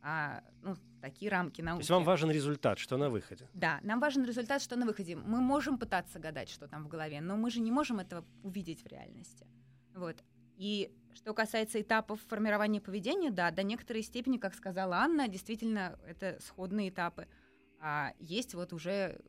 [0.00, 1.80] А, ну, такие рамки науки.
[1.80, 3.48] То есть вам важен результат, что на выходе?
[3.52, 5.16] Да, нам важен результат, что на выходе.
[5.16, 8.82] Мы можем пытаться гадать, что там в голове, но мы же не можем этого увидеть
[8.82, 9.46] в реальности.
[9.94, 10.16] Вот.
[10.56, 16.38] И что касается этапов формирования поведения, да, до некоторой степени, как сказала Анна, действительно, это
[16.40, 17.26] сходные этапы.
[17.80, 19.20] А есть вот уже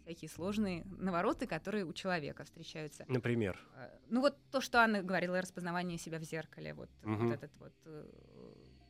[0.00, 3.04] всякие сложные навороты, которые у человека встречаются.
[3.08, 3.58] Например?
[3.74, 7.26] А, ну вот то, что Анна говорила, распознавание себя в зеркале, вот, угу.
[7.26, 8.06] вот этот вот э,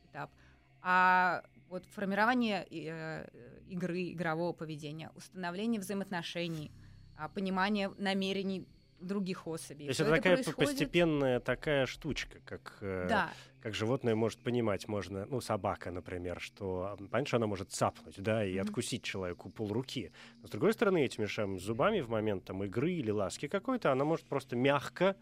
[0.09, 0.31] этап.
[0.81, 3.27] А вот формирование э,
[3.67, 6.71] игры, игрового поведения, установление взаимоотношений,
[7.17, 8.65] а, понимание намерений
[8.99, 9.85] других особей.
[9.85, 10.69] То есть это, такая происходит...
[10.69, 13.31] постепенная такая штучка, как, э, да.
[13.61, 18.55] как животное может понимать, можно, ну, собака, например, что, что она может цапнуть, да, и
[18.55, 18.61] mm-hmm.
[18.61, 20.11] откусить человеку пол руки.
[20.41, 24.05] Но, с другой стороны, этими самыми зубами в момент там, игры или ласки какой-то, она
[24.05, 25.15] может просто мягко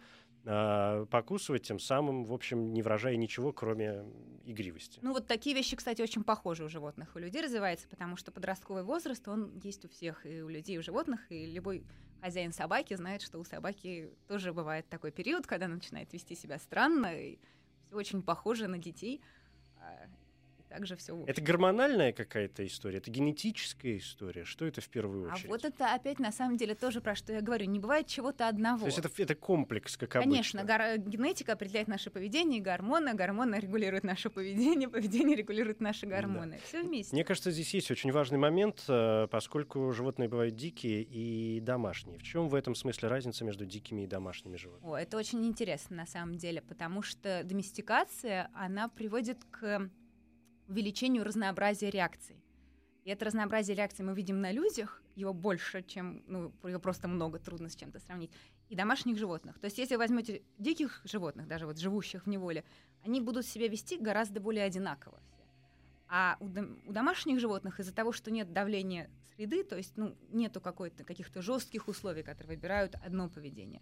[0.46, 4.06] э, покусывать, тем самым, в общем, не выражая ничего, кроме
[4.46, 5.00] игривости.
[5.02, 7.16] Ну вот такие вещи, кстати, очень похожи у животных.
[7.16, 10.80] У людей развивается, потому что подростковый возраст, он есть у всех, и у людей, и
[10.80, 11.84] у животных, и любой
[12.22, 16.58] хозяин собаки знает, что у собаки тоже бывает такой период, когда она начинает вести себя
[16.60, 17.38] странно, и
[17.86, 19.22] все очень похоже на детей.
[20.76, 21.24] А, также все.
[21.26, 24.44] Это гормональная какая-то история, это генетическая история.
[24.44, 25.46] Что это в первую очередь?
[25.46, 27.66] А вот это опять на самом деле тоже про что я говорю.
[27.66, 28.80] Не бывает чего-то одного.
[28.80, 30.78] То есть это, это комплекс, как Конечно, обычно.
[30.78, 36.58] Конечно, генетика определяет наше поведение, гормоны, гормоны регулируют наше поведение, поведение регулирует наши гормоны.
[36.58, 36.68] Да.
[36.68, 37.16] Все вместе.
[37.16, 42.20] Мне кажется, здесь есть очень важный момент, э, поскольку животные бывают дикие и домашние.
[42.20, 44.92] В чем в этом смысле разница между дикими и домашними животными?
[44.92, 49.90] О, это очень интересно на самом деле, потому что доместикация, она приводит к
[50.68, 52.36] увеличению разнообразия реакций.
[53.04, 57.40] И это разнообразие реакций мы видим на людях, его больше, чем, ну, его просто много,
[57.40, 58.32] трудно с чем-то сравнить,
[58.68, 59.60] и домашних животных.
[59.60, 62.64] То есть если вы возьмете диких животных, даже вот живущих в неволе,
[63.04, 65.20] они будут себя вести гораздо более одинаково.
[66.08, 70.16] А у, дом- у домашних животных из-за того, что нет давления среды, то есть ну,
[70.30, 73.82] нету каких-то жестких условий, которые выбирают одно поведение,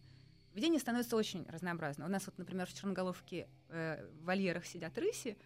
[0.51, 2.05] поведение становится очень разнообразно.
[2.05, 5.37] У нас вот, например, в Черноголовке э, в вольерах сидят рыси,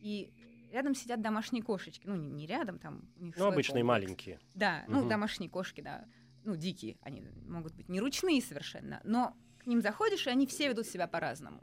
[0.00, 0.32] и
[0.72, 2.06] рядом сидят домашние кошечки.
[2.06, 3.88] Ну, не рядом, там у них Ну, обычные комплекс.
[4.06, 4.40] маленькие.
[4.54, 4.94] Да, угу.
[4.96, 6.06] ну, домашние кошки, да.
[6.44, 10.68] Ну, дикие, они могут быть не ручные совершенно, но к ним заходишь, и они все
[10.68, 11.62] ведут себя по-разному.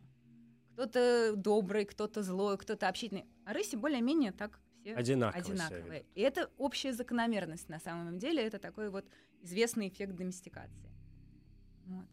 [0.74, 3.26] Кто-то добрый, кто-то злой, кто-то общительный.
[3.46, 5.42] А рыси более-менее так все одинаковые.
[5.42, 6.06] одинаковые.
[6.16, 8.42] И это общая закономерность на самом деле.
[8.46, 9.06] Это такой вот
[9.42, 10.90] известный эффект доместикации.
[11.86, 12.06] Вот.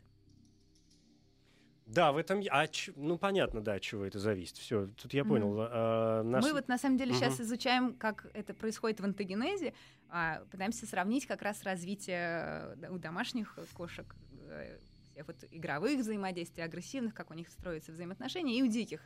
[1.87, 2.43] Да, в этом...
[2.51, 4.57] А, ну, понятно, да, от чего это зависит.
[4.57, 5.57] Все, тут я понял.
[5.57, 5.69] Mm-hmm.
[5.71, 6.45] А, нас...
[6.45, 7.19] Мы вот на самом деле mm-hmm.
[7.19, 9.73] сейчас изучаем, как это происходит в антогенезе,
[10.09, 14.17] а, пытаемся сравнить как раз развитие у домашних кошек,
[14.49, 14.79] э,
[15.13, 19.01] всех вот игровых взаимодействий, агрессивных, как у них строятся взаимоотношения, и у диких.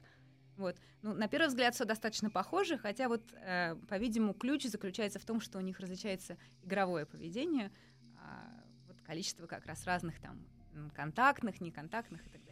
[0.56, 0.76] Вот.
[1.02, 5.40] Ну, на первый взгляд все достаточно похоже, хотя вот, э, по-видимому, ключ заключается в том,
[5.40, 7.72] что у них различается игровое поведение,
[8.16, 8.18] э,
[8.86, 10.44] вот количество как раз разных там
[10.94, 12.49] контактных, неконтактных и так далее.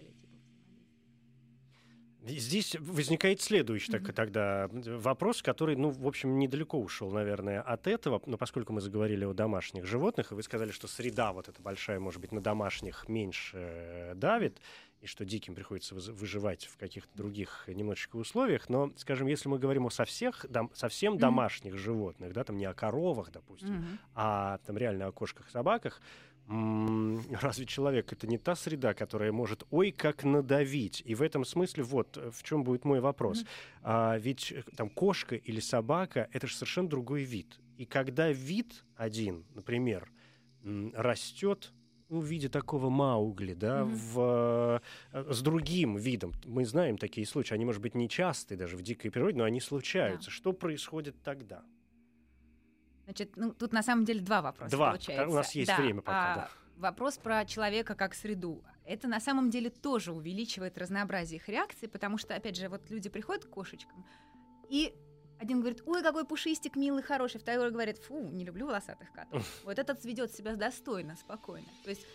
[2.27, 4.05] Здесь возникает следующий mm-hmm.
[4.07, 8.81] так, тогда вопрос, который, ну, в общем, недалеко ушел, наверное, от этого, но поскольку мы
[8.81, 12.41] заговорили о домашних животных, и вы сказали, что среда вот эта большая, может быть, на
[12.41, 14.61] домашних меньше э, давит,
[15.01, 19.87] и что диким приходится выживать в каких-то других немножечко условиях, но, скажем, если мы говорим
[19.87, 21.19] о со всех, дом, совсем mm-hmm.
[21.19, 23.99] домашних животных, да, там не о коровах, допустим, mm-hmm.
[24.17, 26.01] а там реально о кошках, собаках,
[26.49, 31.03] разве человек это не та среда, которая может ой как надавить?
[31.05, 33.43] И в этом смысле вот э, в чем будет мой вопрос.
[33.43, 33.47] Mm-hmm.
[33.83, 37.61] А, ведь э, там кошка или собака это же совершенно другой вид.
[37.77, 40.11] И когда вид один, например,
[40.95, 41.73] растет
[42.09, 43.95] ну, в виде такого маугли, да, mm-hmm.
[44.13, 44.83] в,
[45.13, 46.33] э, с другим видом.
[46.47, 49.61] Мы знаем такие случаи, они, может быть, не частые даже в дикой природе, но они
[49.61, 50.31] случаются.
[50.31, 50.35] Yeah.
[50.35, 51.63] Что происходит тогда?
[53.09, 54.89] Значит, ну, тут на самом деле два вопроса два.
[54.89, 55.29] получается.
[55.29, 55.77] У нас есть да.
[55.79, 56.33] время пока.
[56.33, 56.51] А, да.
[56.77, 58.63] Вопрос про человека как среду.
[58.85, 63.09] Это на самом деле тоже увеличивает разнообразие их реакций, потому что, опять же, вот люди
[63.09, 64.05] приходят к кошечкам,
[64.69, 64.95] и
[65.39, 69.43] один говорит, ой, какой пушистик милый, хороший, второй говорит, фу, не люблю волосатых котов.
[69.65, 71.69] Вот этот ведет себя достойно, спокойно.
[71.85, 72.07] То есть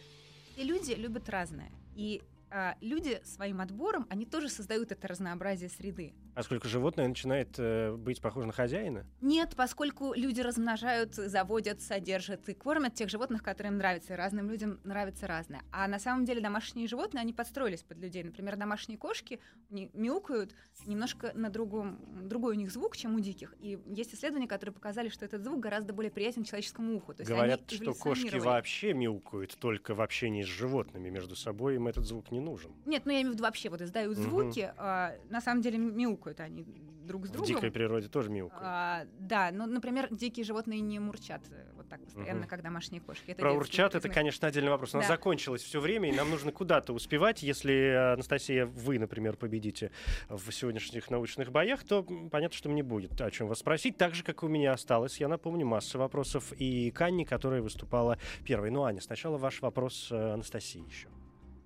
[0.51, 1.71] все люди любят разное.
[1.95, 6.13] И а, люди своим отбором, они тоже создают это разнообразие среды.
[6.35, 9.05] Поскольку животное начинает э, быть похоже на хозяина?
[9.21, 14.13] Нет, поскольку люди размножают, заводят, содержат и кормят тех животных, которые им нравятся.
[14.13, 15.61] И разным людям нравится разное.
[15.71, 18.23] А на самом деле домашние животные, они подстроились под людей.
[18.23, 23.53] Например, домашние кошки мяукают немножко на другом, другой у них звук, чем у диких.
[23.59, 27.13] И есть исследования, которые показали, что этот звук гораздо более приятен человеческому уху.
[27.13, 31.87] То есть Говорят, что кошки вообще мяукают только в общении с животными между собой, им
[31.87, 32.71] этот звук не нужен.
[32.85, 34.73] Нет, ну я имею в виду вообще вот издают звуки, угу.
[34.77, 36.65] а, на самом деле мяукают мяукают они
[37.05, 37.45] друг с другом.
[37.45, 38.63] В дикой природе тоже мяукают.
[38.65, 42.49] А, да, ну, например, дикие животные не мурчат э, вот так постоянно, угу.
[42.49, 43.31] как домашние кошки.
[43.31, 44.93] Это Про урчат это, конечно, отдельный вопрос.
[44.93, 45.13] У нас да.
[45.13, 47.43] закончилось все время, и нам нужно куда-то успевать.
[47.43, 49.91] Если, Анастасия, вы, например, победите
[50.29, 53.97] в сегодняшних научных боях, то понятно, что мне будет о чем вас спросить.
[53.97, 58.17] Так же, как у меня осталось, я напомню, масса вопросов и к Анне, которая выступала
[58.45, 58.71] первой.
[58.71, 61.09] Ну, Аня, сначала ваш вопрос э, Анастасии еще.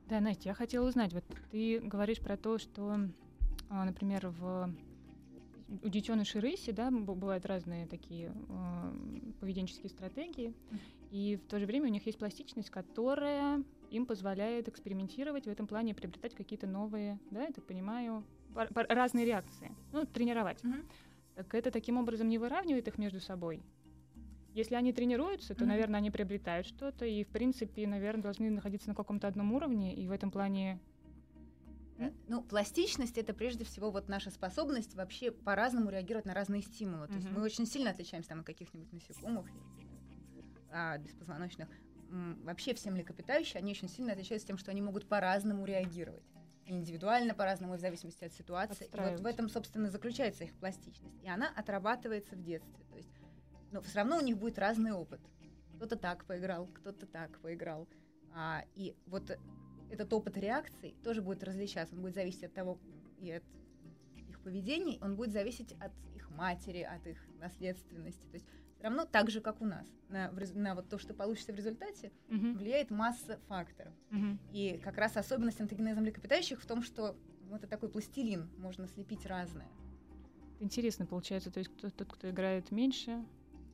[0.08, 2.98] Да, Настя, я хотела узнать, вот ты говоришь про то, что
[3.70, 4.74] например, в
[5.84, 10.54] у детенышей рыси, да, бывают разные такие э, поведенческие стратегии,
[11.12, 15.68] и в то же время у них есть пластичность, которая им позволяет экспериментировать в этом
[15.68, 20.64] плане, приобретать какие-то новые, да, я так понимаю, разные реакции, ну, тренировать.
[20.64, 20.86] Mm-hmm.
[21.36, 23.62] Так это таким образом не выравнивает их между собой.
[24.54, 25.68] Если они тренируются, то, mm-hmm.
[25.68, 30.08] наверное, они приобретают что-то, и, в принципе, наверное, должны находиться на каком-то одном уровне, и
[30.08, 30.80] в этом плане
[32.00, 37.06] Э, ну, пластичность это прежде всего вот наша способность вообще по-разному реагировать на разные стимулы.
[37.06, 37.10] Mm-hmm.
[37.10, 39.48] То есть мы очень сильно отличаемся там, от каких-нибудь насекомых,
[40.72, 41.70] а, беспозвоночных.
[42.44, 46.24] Вообще все млекопитающие, они очень сильно отличаются тем, что они могут по-разному реагировать.
[46.70, 48.88] индивидуально по-разному, в зависимости от ситуации.
[48.88, 51.16] И вот в этом, собственно, заключается их пластичность.
[51.24, 52.84] И она отрабатывается в детстве.
[52.90, 53.10] То есть,
[53.72, 55.22] но все равно у них будет разный опыт.
[55.76, 57.88] Кто-то так поиграл, кто-то так поиграл.
[58.34, 59.38] А, и вот
[59.90, 61.96] этот опыт реакций тоже будет различаться.
[61.96, 62.78] Он будет зависеть от того
[63.20, 63.44] и от
[64.30, 68.26] их поведения, он будет зависеть от их матери, от их наследственности.
[68.28, 68.46] То есть
[68.76, 72.12] все равно так же, как у нас, на, на вот то, что получится в результате,
[72.30, 72.58] uh-huh.
[72.58, 73.94] влияет масса факторов.
[74.12, 74.38] Uh-huh.
[74.52, 77.16] И как раз особенность антогенеза млекопитающих в том, что
[77.50, 79.70] ну, это такой пластилин, можно слепить разное.
[80.60, 83.24] Интересно получается, то есть кто, тот, кто играет меньше,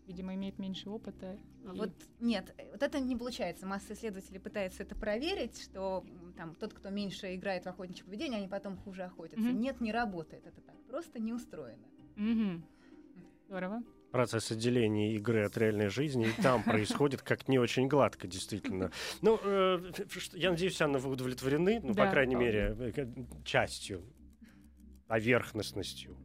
[0.07, 1.33] видимо, имеет меньше опыта.
[1.63, 1.77] И...
[1.77, 3.65] Вот нет, вот это не получается.
[3.65, 6.05] Масса исследователей пытается это проверить, что
[6.37, 9.45] там тот, кто меньше играет в охотничье поведение, они потом хуже охотятся.
[9.45, 9.53] Mm-hmm.
[9.53, 10.75] Нет, не работает это так.
[10.87, 11.85] Просто не устроено.
[12.15, 12.61] Mm-hmm.
[13.47, 13.83] Здорово.
[14.11, 18.91] Процесс отделения игры от реальной жизни и там происходит как не очень гладко, действительно.
[19.21, 19.91] Ну, э,
[20.33, 23.05] я надеюсь, Анна, вы удовлетворены, ну, по крайней мере, э,
[23.43, 24.03] частью,
[25.07, 26.15] поверхностностью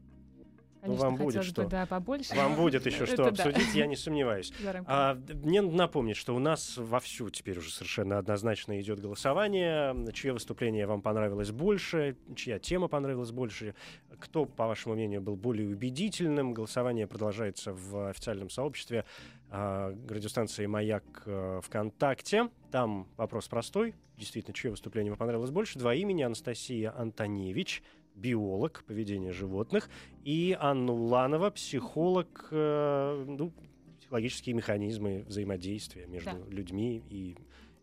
[0.80, 1.64] Конечно, вам будет что.
[1.64, 2.34] Бы, да, побольше.
[2.34, 4.52] Вам будет еще что обсудить, я не сомневаюсь.
[4.86, 9.94] А, мне напомнить, что у нас вовсю теперь уже совершенно однозначно идет голосование.
[10.12, 13.74] Чье выступление вам понравилось больше, чья тема понравилась больше,
[14.18, 16.54] кто, по вашему мнению, был более убедительным.
[16.54, 19.04] Голосование продолжается в официальном сообществе
[19.50, 22.50] э, радиостанции «Маяк» э, ВКонтакте.
[22.70, 23.94] Там вопрос простой.
[24.16, 25.78] Действительно, чье выступление вам понравилось больше?
[25.78, 26.22] Два имени.
[26.22, 27.82] Анастасия Антоневич–
[28.18, 29.88] биолог поведения животных,
[30.24, 33.52] и Анна Уланова, психолог, э, ну,
[34.00, 36.50] психологические механизмы взаимодействия между да.
[36.50, 37.36] людьми и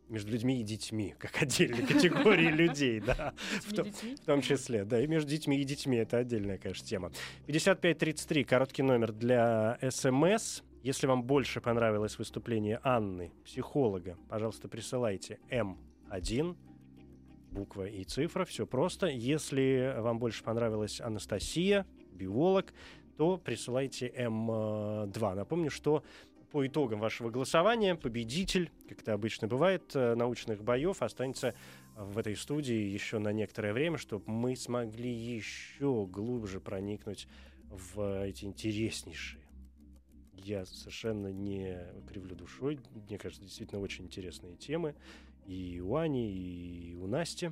[0.10, 5.02] между людьми и детьми, как отдельной категории людей, да, в том, в том числе, да,
[5.02, 7.12] и между детьми и детьми, это отдельная, конечно, тема.
[7.48, 10.62] 5533, короткий номер для СМС.
[10.84, 16.56] Если вам больше понравилось выступление Анны, психолога, пожалуйста, присылайте М1
[17.56, 19.08] буква и цифра, все просто.
[19.08, 22.74] Если вам больше понравилась Анастасия, биолог,
[23.18, 25.34] то присылайте М2.
[25.34, 26.04] Напомню, что
[26.52, 31.56] по итогам вашего голосования победитель, как это обычно бывает, э, научных боев останется
[31.96, 37.28] в этой студии еще на некоторое время, чтобы мы смогли еще глубже проникнуть
[37.70, 39.44] в эти интереснейшие.
[40.34, 42.80] Я совершенно не кривлю душой.
[43.08, 44.94] Мне кажется, действительно очень интересные темы
[45.47, 47.51] и у Ани, и у Насти.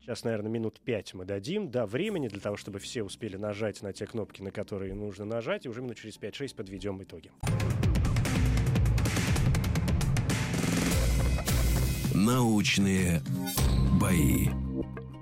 [0.00, 3.92] Сейчас, наверное, минут пять мы дадим, да, времени для того, чтобы все успели нажать на
[3.92, 7.32] те кнопки, на которые нужно нажать, и уже минут через 5-6 подведем итоги.
[12.14, 13.20] Научные
[14.00, 14.46] бои.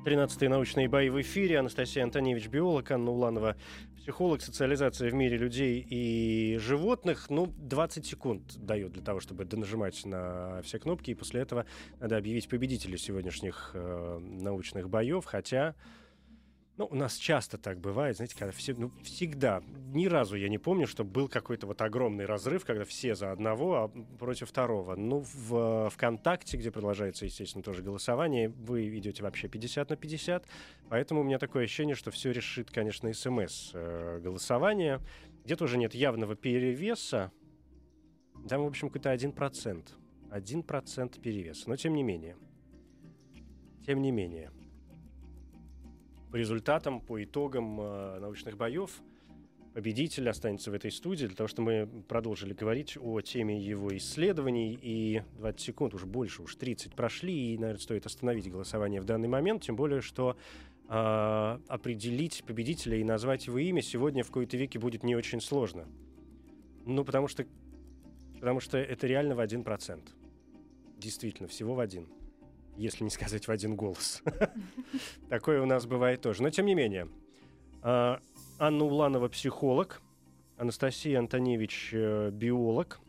[0.05, 1.59] 13-е научные бои в эфире.
[1.59, 3.57] Анастасия Антоневич, биолог, Анна Уланова,
[4.05, 7.30] психолог, социализация в мире людей и животных.
[7.30, 11.64] Ну, 20 секунд дает для того, чтобы донажимать на все кнопки, и после этого
[12.00, 15.74] надо объявить победителя сегодняшних э, научных боев, хотя
[16.77, 19.62] Ну, у нас часто так бывает, знаете, когда все, ну, всегда,
[19.93, 23.75] ни разу я не помню, что был какой-то вот огромный разрыв, когда все за одного,
[23.75, 24.97] а против второго.
[24.97, 30.47] Ну, в ВКонтакте, где продолжается, естественно, тоже голосование, вы идете вообще 50 на 50,
[30.89, 35.01] поэтому у меня такое ощущение, что все решит, конечно, СМС-голосование.
[35.45, 37.31] Где-то уже нет явного перевеса,
[38.49, 39.95] там, в общем, какой-то один процент.
[40.29, 42.37] Один процент перевеса, но тем не менее.
[43.87, 44.51] Тем не менее
[46.35, 48.91] по результатам, по итогам э, научных боев
[49.72, 54.76] победитель останется в этой студии, для того, чтобы мы продолжили говорить о теме его исследований.
[54.82, 59.28] И 20 секунд, уже больше, уж 30 прошли, и, наверное, стоит остановить голосование в данный
[59.28, 60.37] момент, тем более, что
[60.89, 65.87] э, определить победителя и назвать его имя сегодня в какой-то веке будет не очень сложно.
[66.85, 67.47] Ну, потому что,
[68.41, 70.16] потому что это реально в один процент.
[70.99, 72.09] Действительно, всего в один
[72.77, 74.22] если не сказать в один голос.
[75.29, 76.43] Такое у нас бывает тоже.
[76.43, 77.09] Но тем не менее.
[77.83, 78.20] А,
[78.59, 80.01] Анна Уланова психолог,
[80.57, 83.01] Анастасия Антоневич э, биолог.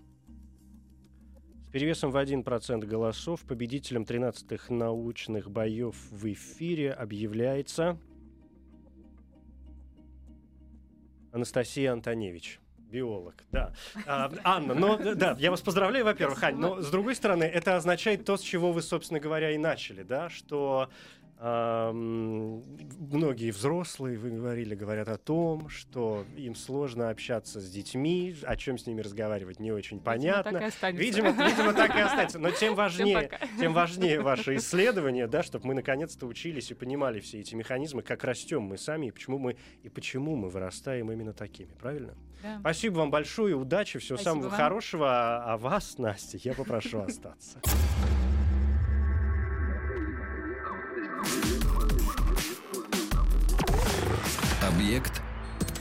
[1.67, 7.97] С перевесом в 1% голосов победителем 13-х научных боев в эфире объявляется
[11.31, 12.59] Анастасия Антоневич
[12.91, 13.73] биолог, да.
[14.05, 18.25] А, Анна, но да, я вас поздравляю, во-первых, Ань, но с другой стороны, это означает
[18.25, 20.89] то, с чего вы, собственно говоря, и начали, да, что
[21.93, 28.77] многие взрослые, вы говорили, говорят о том, что им сложно общаться с детьми, о чем
[28.77, 30.71] с ними разговаривать не очень понятно.
[30.91, 32.39] Видимо, так и видимо, так и останется.
[32.39, 33.29] Но тем важнее,
[33.59, 38.23] тем важнее ваше исследование, да, чтобы мы наконец-то учились и понимали все эти механизмы, как
[38.23, 42.15] растем мы сами и почему мы и почему мы вырастаем именно такими, правильно?
[42.41, 42.59] Да.
[42.59, 44.57] Спасибо вам большое, удачи, всего Спасибо самого вам.
[44.57, 45.53] хорошего.
[45.53, 47.59] А вас, Настя, я попрошу остаться.
[54.75, 55.21] Объект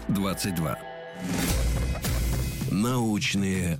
[0.09, 0.79] 22.
[2.71, 3.77] Научные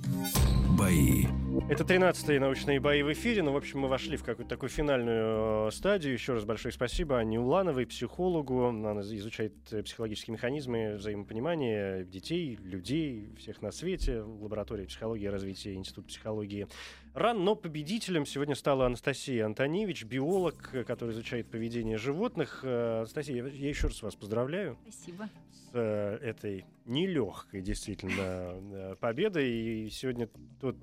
[0.77, 1.23] бои.
[1.69, 3.41] Это 13-е научные бои в эфире.
[3.41, 6.11] Ну, в общем, мы вошли в какую-то такую финальную э, стадию.
[6.11, 8.65] Еще раз большое спасибо Анне Улановой, психологу.
[8.65, 14.21] Она изучает э, психологические механизмы взаимопонимания детей, людей, всех на свете.
[14.21, 16.67] Лаборатория психологии и развития Института психологии
[17.15, 17.43] РАН.
[17.43, 22.63] Но победителем сегодня стала Анастасия Антоневич, биолог, э, который изучает поведение животных.
[22.63, 24.77] Анастасия, я еще раз вас поздравляю.
[24.83, 25.29] Спасибо.
[25.51, 29.49] С этой нелегкой, действительно, победой.
[29.49, 30.75] И сегодня тот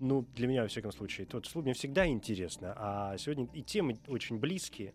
[0.00, 3.98] ну, для меня, во всяком случае, тот слух мне всегда интересно, а сегодня и темы
[4.08, 4.94] очень близкие,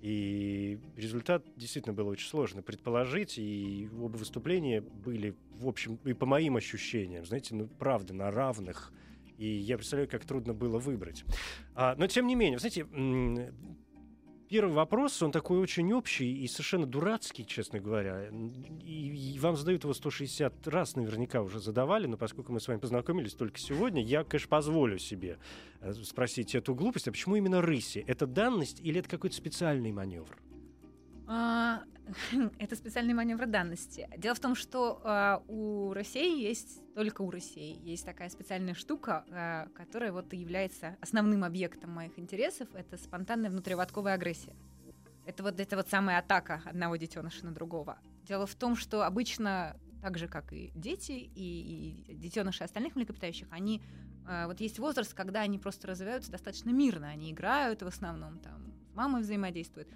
[0.00, 6.26] и результат действительно было очень сложно предположить, и оба выступления были, в общем, и по
[6.26, 8.92] моим ощущениям, знаете, ну, правда, на равных,
[9.38, 11.24] и я представляю, как трудно было выбрать.
[11.74, 12.86] А, но, тем не менее, знаете,
[14.48, 18.28] первый вопрос, он такой очень общий и совершенно дурацкий, честно говоря.
[18.84, 22.78] И, и вам задают его 160 раз наверняка уже задавали, но поскольку мы с вами
[22.78, 25.38] познакомились только сегодня, я, конечно, позволю себе
[25.80, 28.04] э, спросить эту глупость, а почему именно рыси?
[28.06, 30.38] Это данность или это какой-то специальный маневр?
[31.26, 31.82] А,
[32.58, 34.08] это специальный маневр данности.
[34.16, 39.24] Дело в том, что а, у России есть только у России есть такая специальная штука,
[39.30, 42.68] а, которая вот и является основным объектом моих интересов.
[42.74, 44.54] Это спонтанная внутриводковая агрессия.
[45.26, 47.98] Это вот это вот самая атака одного детеныша на другого.
[48.24, 53.48] Дело в том, что обычно так же, как и дети, и, и детеныши остальных млекопитающих,
[53.50, 53.82] они
[54.28, 58.74] э, вот есть возраст, когда они просто развиваются достаточно мирно, они играют в основном там
[58.92, 59.88] с мамой взаимодействуют.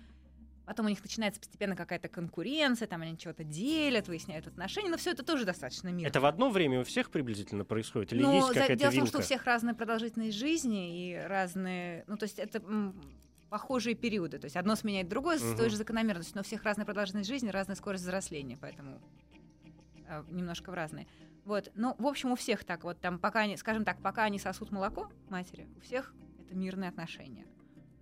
[0.69, 5.13] Потом у них начинается постепенно какая-то конкуренция, там они чего-то делят, выясняют отношения, но все
[5.13, 6.07] это тоже достаточно мирно.
[6.07, 8.13] Это в одно время у всех приблизительно происходит?
[8.13, 12.05] Или но есть какая-то Дело в том, что у всех разная продолжительность жизни и разные...
[12.07, 12.63] Ну, то есть это
[13.49, 14.39] похожие периоды.
[14.39, 15.47] То есть одно сменяет другое угу.
[15.47, 19.01] с той же закономерностью, но у всех разная продолжительность жизни, разная скорость взросления, поэтому
[20.07, 21.07] э, немножко в разные.
[21.47, 24.39] Вот, ну, в общем, у всех так вот, там, пока они, скажем так, пока они
[24.39, 26.13] сосут молоко матери, у всех
[26.45, 27.47] это мирные отношения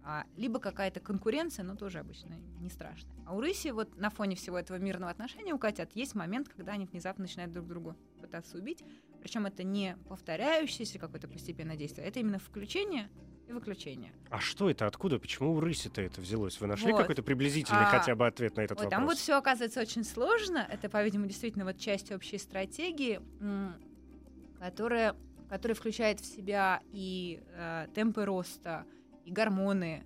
[0.09, 3.11] а, либо какая-то конкуренция, но тоже обычно не страшно.
[3.27, 6.73] А у рыси вот на фоне всего этого мирного отношения у котят есть момент, когда
[6.73, 8.85] они внезапно начинают друг друга пытаться убить.
[9.21, 13.11] Причем это не повторяющееся какое-то постепенное действие, это именно включение
[13.49, 14.13] и выключение.
[14.31, 14.87] А что это?
[14.87, 15.19] Откуда?
[15.19, 16.61] Почему у рыси-то это взялось?
[16.61, 17.01] Вы нашли вот.
[17.01, 18.97] какой-то приблизительный а, хотя бы ответ на этот вот вопрос?
[18.97, 20.65] Там вот все оказывается очень сложно.
[20.71, 23.21] Это, по-видимому, действительно вот часть общей стратегии,
[24.61, 25.17] которая,
[25.49, 28.87] которая включает в себя и э, темпы роста,
[29.27, 30.05] и гормоны,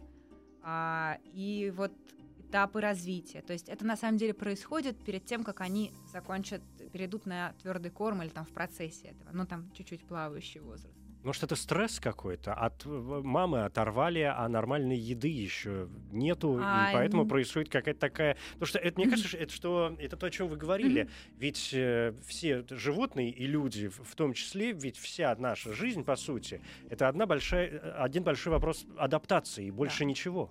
[0.62, 1.92] а, и вот
[2.38, 3.42] этапы развития.
[3.42, 6.62] То есть это на самом деле происходит перед тем, как они закончат,
[6.92, 10.99] перейдут на твердый корм или там в процессе этого, ну там чуть-чуть плавающий возраст.
[11.22, 12.54] Может, это стресс какой-то?
[12.54, 18.00] От э, мамы оторвали, а нормальной еды еще нету, А, и поэтому н- происходит какая-то
[18.00, 18.36] такая...
[18.54, 21.10] Потому что это, мне кажется, что это, что это то, о чем вы говорили.
[21.36, 26.60] Ведь э, все животные и люди, в том числе, ведь вся наша жизнь, по сути,
[26.88, 30.50] это одна большая, э, один большой вопрос адаптации, и больше ничего.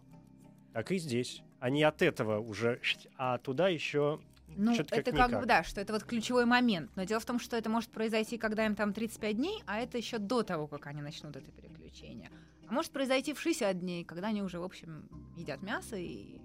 [0.74, 1.42] Так и здесь.
[1.60, 2.80] Они от этого уже,
[3.18, 4.20] а туда еще
[4.60, 6.91] Ну, Чё-то это как как бы, да, что это вот ключевой момент.
[6.95, 9.97] Но дело в том, что это может произойти, когда им там 35 дней, а это
[9.97, 12.30] еще до того, как они начнут это переключение.
[12.68, 15.07] А может произойти в 60 дней, когда они уже, в общем,
[15.38, 16.41] едят мясо, и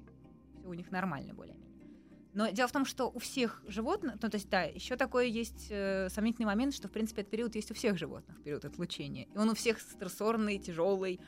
[0.65, 1.65] все у них нормально более-менее.
[2.33, 5.69] Но дело в том, что у всех животных, ну, то есть, да, еще такой есть
[5.71, 9.29] э, сомнительный момент, что, в принципе, этот период есть у всех животных, период отлучения.
[9.33, 11.21] И он у всех стрессорный, тяжелый.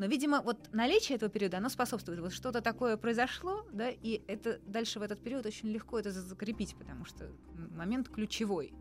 [0.00, 2.20] Но, видимо, вот наличие этого периода, оно способствует.
[2.20, 6.22] Вот что-то такое произошло, да, и это дальше в этот период очень легко это за-
[6.22, 7.30] закрепить, потому что
[7.76, 8.72] момент ключевой.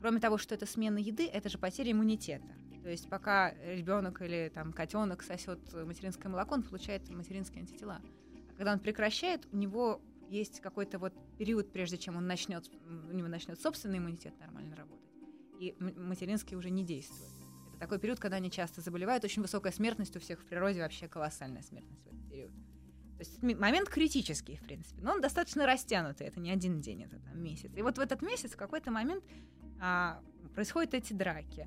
[0.00, 2.48] Кроме того, что это смена еды, это же потеря иммунитета.
[2.82, 8.00] То есть пока ребенок или там котенок сосет материнское молоко, он получает материнские антитела.
[8.48, 10.00] А когда он прекращает, у него
[10.30, 12.70] есть какой-то вот период, прежде чем он начнет,
[13.10, 15.04] у него начнет собственный иммунитет нормально работать,
[15.60, 17.45] и материнский уже не действует.
[17.78, 19.24] Такой период, когда они часто заболевают.
[19.24, 22.52] Очень высокая смертность у всех в природе, вообще колоссальная смертность в этот период.
[23.18, 26.26] То есть момент критический, в принципе, но он достаточно растянутый.
[26.26, 27.70] Это не один день, это там месяц.
[27.74, 29.24] И вот в этот месяц в какой-то момент
[29.80, 30.20] а,
[30.54, 31.66] происходят эти драки.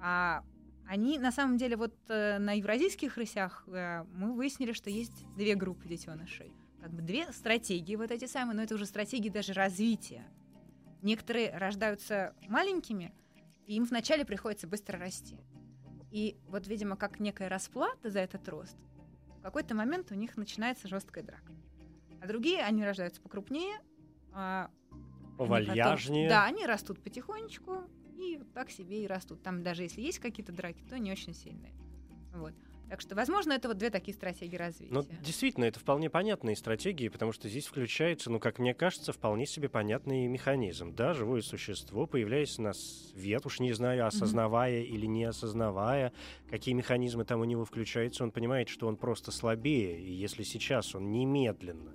[0.00, 0.42] А
[0.86, 5.54] они, на самом деле, вот э, на евразийских рысях э, мы выяснили, что есть две
[5.54, 6.52] группы детенышей.
[6.80, 10.24] Как бы две стратегии вот эти самые, но это уже стратегии даже развития.
[11.02, 13.12] Некоторые рождаются маленькими,
[13.66, 15.38] и им вначале приходится быстро расти.
[16.10, 18.76] И вот, видимо, как некая расплата за этот рост,
[19.38, 21.52] в какой-то момент у них начинается жесткая драка.
[22.22, 23.78] А другие, они рождаются покрупнее,
[24.32, 25.02] а они
[25.36, 26.28] потом- повальяжнее.
[26.28, 27.84] да, они растут потихонечку,
[28.16, 29.42] и вот так себе и растут.
[29.42, 31.74] Там даже если есть какие-то драки, то не очень сильные.
[32.32, 32.54] Вот.
[32.88, 34.94] Так что, возможно, это вот две такие стратегии развития.
[34.94, 39.46] Ну, действительно, это вполне понятные стратегии, потому что здесь включается, ну, как мне кажется, вполне
[39.46, 40.94] себе понятный механизм.
[40.94, 46.12] Да, живое существо, появляясь на свет, уж не знаю, осознавая или не осознавая,
[46.48, 50.94] какие механизмы там у него включаются, он понимает, что он просто слабее, и если сейчас
[50.94, 51.92] он немедленно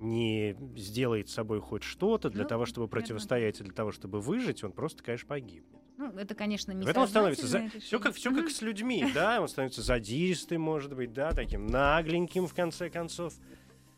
[0.00, 3.92] не сделает с собой хоть что-то для Ну, того, чтобы примерно противостоять, и для того,
[3.92, 5.83] чтобы выжить, он просто, конечно, погибнет.
[5.96, 7.68] Ну, это, конечно, не Поэтому он становится за...
[7.80, 12.46] все как все как с людьми, да, он становится задиристым, может быть, да, таким нагленьким
[12.46, 13.34] в конце концов.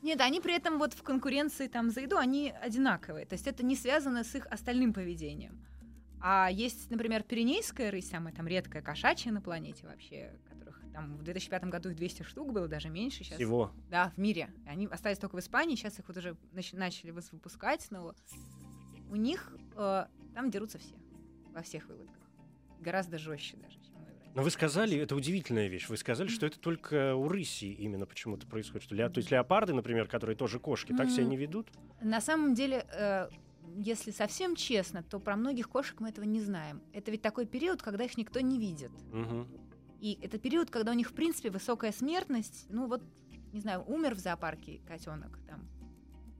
[0.02, 3.26] Нет, они при этом вот в конкуренции там за еду, они одинаковые.
[3.26, 5.64] То есть это не связано с их остальным поведением.
[6.20, 11.22] А есть, например, пиренейская рысь, самая там редкая кошачья на планете вообще, которых там в
[11.22, 13.36] 2005 году их 200 штук было, даже меньше сейчас.
[13.36, 13.70] Всего.
[13.90, 14.50] Да, в мире.
[14.66, 18.14] Они остались только в Испании, сейчас их вот уже нач- начали выпускать снова.
[19.10, 20.94] У них э, там дерутся все,
[21.56, 22.22] во всех выводках.
[22.80, 24.34] Гораздо жестче даже, чем евразийских.
[24.34, 28.46] Но вы сказали, это удивительная вещь, вы сказали, что это только у рыси именно почему-то
[28.46, 28.82] происходит.
[28.84, 31.68] Что ле- То есть леопарды, например, которые тоже кошки, так себя не ведут?
[32.02, 33.28] На самом деле, э,
[33.78, 36.82] если совсем честно, то про многих кошек мы этого не знаем.
[36.92, 38.92] Это ведь такой период, когда их никто не видит.
[39.12, 39.48] Мгм.
[40.00, 42.66] И это период, когда у них, в принципе, высокая смертность.
[42.68, 43.02] Ну вот,
[43.54, 45.66] не знаю, умер в зоопарке котенок там.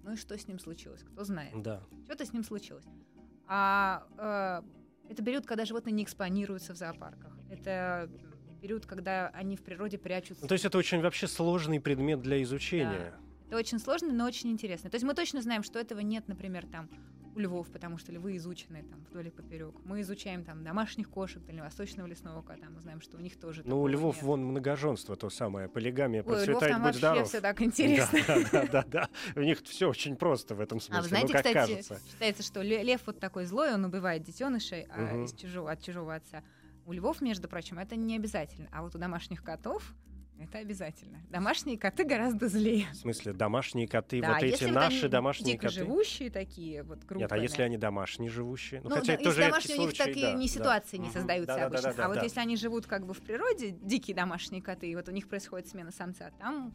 [0.04, 1.02] Ну и что с ним случилось?
[1.02, 1.62] Кто знает.
[1.62, 1.82] Да.
[2.04, 2.84] Что-то с ним случилось.
[3.48, 7.32] А э, это период, когда животные не экспонируются в зоопарках.
[7.50, 8.10] Это
[8.60, 10.42] период, когда они в природе прячутся.
[10.42, 13.14] Ну, то есть это очень вообще сложный предмет для изучения.
[13.48, 14.90] Это очень сложно, но очень интересно.
[14.90, 16.88] То есть мы точно знаем, что этого нет, например, там
[17.36, 19.74] у львов, потому что львы изучены там вдоль и поперек.
[19.84, 23.62] Мы изучаем там домашних кошек, дальневосточного лесного кота, мы знаем, что у них тоже.
[23.66, 24.24] Ну, у львов нет.
[24.24, 27.28] вон многоженство то самое, полигамия Ой, у львов процветает, там будь вообще здоров.
[27.28, 28.18] все так интересно.
[28.26, 29.08] Да, да, да, да.
[29.36, 32.00] У них все очень просто в этом смысле, А вы знаете, ну, как кстати, кажется.
[32.10, 35.24] считается, что ле- лев вот такой злой, он убивает детенышей а Мгм.
[35.24, 36.42] из чужого, от чужого отца.
[36.86, 38.68] У львов, между прочим, это не обязательно.
[38.72, 39.92] А вот у домашних котов
[40.38, 41.20] это обязательно.
[41.30, 42.86] Домашние коты гораздо злее.
[42.92, 45.74] В смысле, домашние коты, Да, вот эти если вот наши домашние дико коты.
[45.80, 47.22] живущие такие, вот группы.
[47.22, 48.80] Нет, а если они домашние живущие?
[48.82, 50.52] Ну, хотя да, если тоже редкий домашние, у них случай, так и да, не да.
[50.52, 51.12] ситуации не Мгм.
[51.12, 52.04] создаются Да-да-да-да-да, обычно.
[52.04, 52.22] а вот да.
[52.22, 55.68] если они живут как бы в природе, дикие домашние коты, и вот у них происходит
[55.68, 56.74] смена самца, там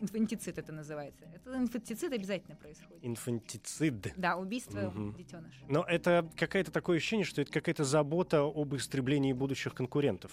[0.00, 1.26] инфантицид это называется.
[1.34, 3.04] Это инфантицид обязательно происходит.
[3.04, 4.12] Инфантицид.
[4.16, 5.14] Да, убийство Мгм.
[5.14, 5.60] детеныша.
[5.68, 10.32] Но это какое-то такое ощущение, что это какая-то забота об истреблении будущих конкурентов.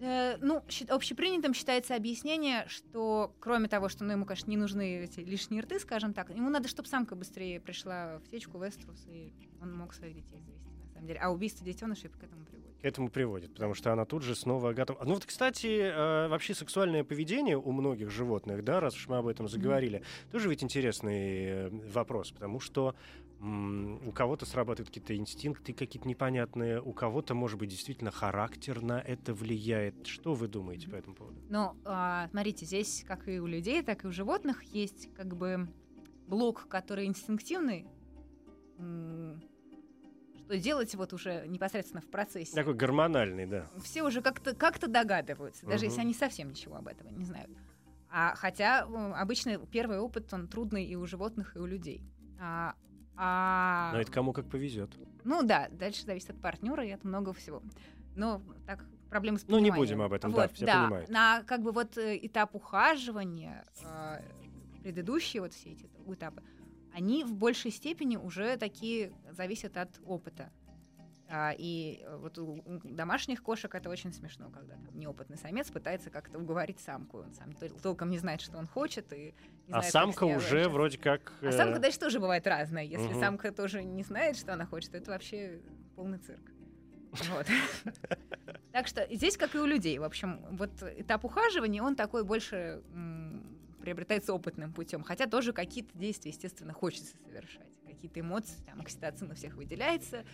[0.00, 5.20] Э, ну, общепринятым считается объяснение, что кроме того, что ну, ему, конечно, не нужны эти
[5.20, 9.30] лишние рты, скажем так, ему надо, чтобы самка быстрее пришла в течку, в эструс, и
[9.60, 11.20] он мог своих детей завести, на самом деле.
[11.20, 12.80] А убийство детенышей к этому приводит.
[12.80, 15.04] К этому приводит, потому что она тут же снова готова.
[15.04, 19.26] Ну вот, кстати, э, вообще сексуальное поведение у многих животных, да, раз уж мы об
[19.26, 22.94] этом заговорили, тоже ведь интересный э, вопрос, потому что
[23.42, 29.32] у кого-то срабатывают какие-то инстинкты какие-то непонятные, у кого-то, может быть, действительно характер на это
[29.32, 30.06] влияет.
[30.06, 31.40] Что вы думаете по этому поводу?
[31.48, 35.68] Ну, а, смотрите, здесь, как и у людей, так и у животных, есть как бы
[36.26, 37.86] блок, который инстинктивный,
[38.76, 42.54] что делать вот уже непосредственно в процессе.
[42.54, 43.70] Такой гормональный, да.
[43.82, 45.90] Все уже как-то как догадываются, даже Мгм.
[45.90, 47.50] если они совсем ничего об этом не знают.
[48.10, 52.02] А, хотя обычно первый опыт, он трудный и у животных, и у людей.
[52.38, 52.74] А,
[53.22, 54.90] а- Но это кому как повезет.
[55.24, 57.62] Ну да, дальше зависит от партнера и от много всего.
[58.16, 59.76] Но так проблемы с Ну, не пониманием.
[59.98, 61.10] будем об этом, да, Вот, все понимают.
[61.10, 64.22] На как бы вот э, этап ухаживания, э,
[64.82, 66.42] предыдущие вот все эти этапы,
[66.94, 70.50] они в большей степени уже такие зависят от опыта.
[71.32, 76.10] А, и э, вот у домашних кошек это очень смешно, когда там неопытный самец пытается
[76.10, 77.18] как-то уговорить самку.
[77.18, 79.12] Он сам тол- толком не знает, что он хочет.
[79.12, 79.34] И
[79.68, 80.68] не А знает, самка уже обращаться.
[80.70, 81.32] вроде как...
[81.40, 82.82] А э, самка дальше тоже бывает разная.
[82.84, 83.20] Если Мгм.
[83.20, 85.60] самка тоже не знает, что она хочет, то это вообще
[85.94, 86.42] полный цирк.
[87.12, 87.46] Вот.
[88.72, 92.82] Так что здесь, как и у людей, в общем, вот этап ухаживания, он такой больше
[93.80, 95.02] приобретается опытным путем.
[95.02, 97.66] Хотя тоже какие-то действия, естественно, хочется совершать.
[97.86, 100.24] Какие-то эмоции, там, окситоцин у всех выделяется,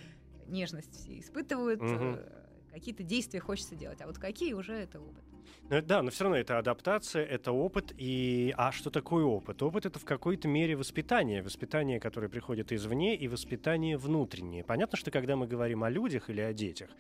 [0.49, 4.01] нежность все испытывают, э, какие-то действия хочется делать.
[4.01, 5.25] А вот какие уже это опыт.
[5.69, 7.93] Ну, да, но все равно это адаптация, это опыт.
[7.97, 8.55] И...
[8.57, 9.63] А что такое опыт?
[9.63, 11.43] Опыт— это в какой-то мере воспитание.
[11.43, 14.63] Воспитание, которое приходит извне, и воспитание внутреннее.
[14.63, 16.91] Понятно, что когда мы говорим о людях или о детях,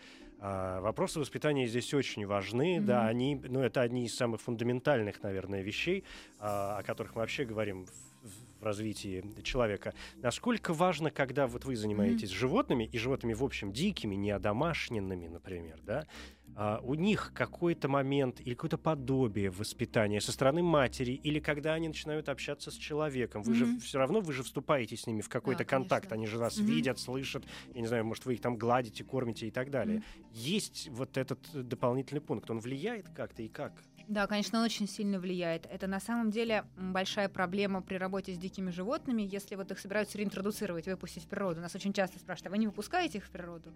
[0.40, 2.80] а, вопросы воспитания здесь очень важны.
[2.80, 3.08] Да, Мгм.
[3.08, 6.04] они, ну, это одни из самых фундаментальных, наверное, вещей,
[6.40, 8.15] а, о которых мы вообще говорим в,
[8.60, 9.94] в развитии человека.
[10.16, 16.06] Насколько важно, когда вот вы занимаетесь животными, и животными, в общем, дикими, неодомашненными, например, да,
[16.54, 21.88] а, у них какой-то момент или какое-то подобие воспитания со стороны матери, или когда они
[21.88, 23.78] начинают общаться с человеком, вы же Мгм.
[23.78, 26.12] все равно вы же вступаете с ними в какой-то Да, контакт, конечно.
[26.12, 26.66] они же вас Мгм.
[26.66, 30.00] видят, слышат, я не знаю, может вы их там гладите, кормите и так далее.
[30.30, 33.84] Есть вот этот дополнительный пункт, он влияет как-то и как?
[34.08, 35.66] Да, конечно, он очень сильно влияет.
[35.66, 40.16] Это на самом деле большая проблема при работе с дикими животными, если вот их собираются
[40.18, 41.60] реинтродуцировать, выпустить в природу.
[41.60, 43.74] Нас очень часто спрашивают, а вы не выпускаете их в природу?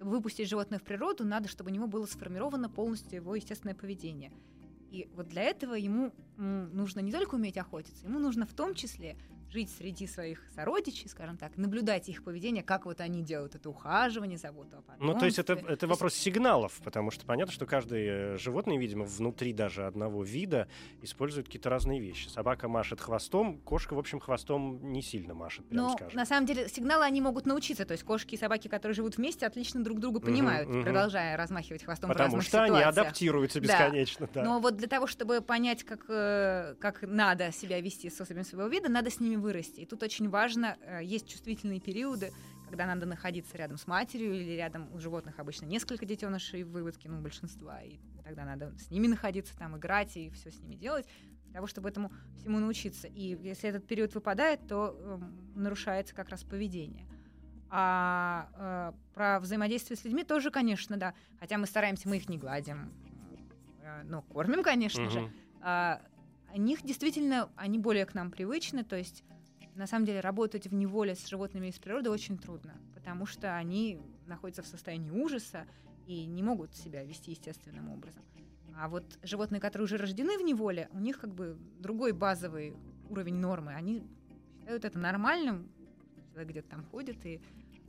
[0.00, 4.32] Выпустить животное в природу, надо, чтобы у него было сформировано полностью его естественное поведение.
[4.90, 9.16] И вот для этого ему нужно не только уметь охотиться, ему нужно в том числе
[9.52, 14.38] жить среди своих сородичей, скажем так, наблюдать их поведение, как вот они делают это ухаживание,
[14.38, 15.06] заботу о потомстве.
[15.06, 19.04] Ну, то есть это, это вопрос сигналов, потому что понятно, что каждое э, животное, видимо,
[19.04, 20.68] внутри даже одного вида
[21.02, 22.28] использует какие-то разные вещи.
[22.28, 26.16] Собака машет хвостом, кошка, в общем, хвостом не сильно машет, прямо Но скажем.
[26.16, 27.84] на самом деле сигналы они могут научиться.
[27.84, 30.84] То есть кошки и собаки, которые живут вместе, отлично друг друга понимают, мгм.
[30.84, 32.98] продолжая размахивать хвостом в Потому разных что они ситуациях.
[33.06, 33.66] адаптируются Да.
[33.66, 34.28] бесконечно.
[34.32, 34.44] Да.
[34.44, 38.68] Но вот для того, чтобы понять, как, э, как надо себя вести с особями своего
[38.68, 39.80] вида, надо с ними вырасти.
[39.80, 42.32] И тут очень важно, э, есть чувствительные периоды,
[42.68, 47.08] когда надо находиться рядом с матерью или рядом у животных обычно несколько детенышей в выводке,
[47.08, 51.06] ну, большинства, и тогда надо с ними находиться, там, играть и все с ними делать,
[51.44, 53.08] для того, чтобы этому всему научиться.
[53.08, 57.06] И если этот период выпадает, то эм, нарушается как раз поведение.
[57.70, 61.14] А э, про взаимодействие с людьми тоже, конечно, да.
[61.40, 62.92] Хотя мы стараемся, мы их не гладим,
[63.82, 65.20] э, но кормим, конечно же.
[65.20, 65.32] Мгм.
[65.62, 66.00] А,
[66.52, 69.22] о них действительно, они более к нам привычны, то есть
[69.80, 73.98] на самом деле работать в неволе с животными из природы очень трудно, потому что они
[74.26, 75.66] находятся в состоянии ужаса
[76.06, 78.22] и не могут себя вести естественным образом.
[78.76, 82.76] А вот животные, которые уже рождены в неволе, у них как бы другой базовый
[83.08, 83.72] уровень нормы.
[83.72, 84.02] Они
[84.58, 85.70] считают это нормальным,
[86.30, 87.40] человек где-то там ходит и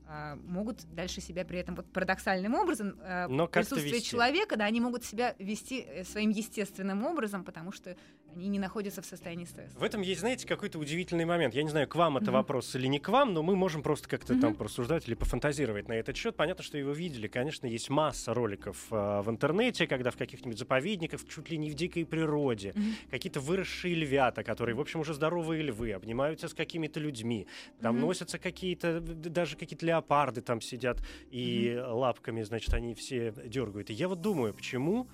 [0.08, 3.48] а, могут дальше себя при этом вот парадоксальным образом а, Но
[3.96, 4.10] вести.
[4.10, 7.96] человека, да, они могут себя вести э, своим естественным образом, потому что
[8.36, 9.78] они не находятся в состоянии стресса.
[9.78, 11.54] В этом есть, знаете, какой-то удивительный момент.
[11.54, 12.34] Я не знаю, к вам это Мгм.
[12.34, 14.58] вопрос или не к вам, но мы можем просто как-то там Мгм.
[14.58, 16.36] порассуждать или пофантазировать на этот счет.
[16.36, 17.28] Понятно, что его видели.
[17.28, 21.74] Конечно, есть масса роликов э, в интернете, когда в каких-нибудь заповедниках, чуть ли не в
[21.74, 22.86] дикой природе, Мгм.
[23.10, 27.48] какие-то выросшие львята, которые, в общем, уже здоровые львы, обнимаются с какими-то людьми.
[27.82, 28.02] Там Мгм.
[28.08, 33.90] носятся какие-то, даже какие-то леопарды там сидят, и лапками, значит, они все дергают.
[33.90, 35.10] И я вот думаю, почему, почему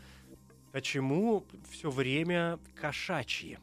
[0.74, 3.58] все время кошачьи?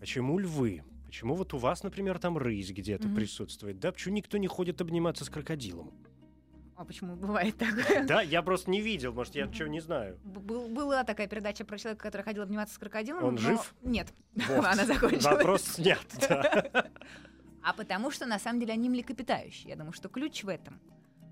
[0.00, 0.82] Почему львы?
[1.06, 3.16] Почему вот у вас, например, там рысь где-то Мгм.
[3.16, 3.78] присутствует?
[3.78, 5.92] Да, почему никто не ходит обниматься с крокодилом?
[6.74, 8.04] А почему бывает такое?
[8.06, 10.18] Да, я просто не видел, может, я чего не знаю.
[10.24, 13.24] Б- была такая передача про человека, который ходил обниматься с крокодилом.
[13.24, 13.74] Он но- жив?
[13.82, 14.12] Нет,
[14.48, 14.64] Вот.
[14.64, 15.24] она закончилась.
[15.24, 16.86] Вопрос снят, да.
[17.62, 19.68] А потому что на самом деле они млекопитающие.
[19.70, 20.80] Я думаю, что ключ в этом.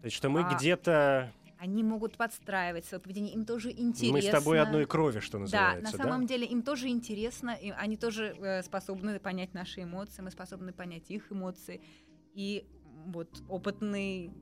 [0.02, 1.32] То есть, что мы А, где-то...
[1.60, 4.12] Они могут подстраивать свое поведение, им тоже интересно.
[4.12, 6.04] Мы с тобой одной крови, что Да, называется, на да?
[6.04, 10.72] самом деле им тоже интересно, и они тоже э, способны понять наши эмоции, мы способны
[10.72, 11.82] понять их эмоции.
[12.32, 12.66] И
[13.04, 14.32] вот опытный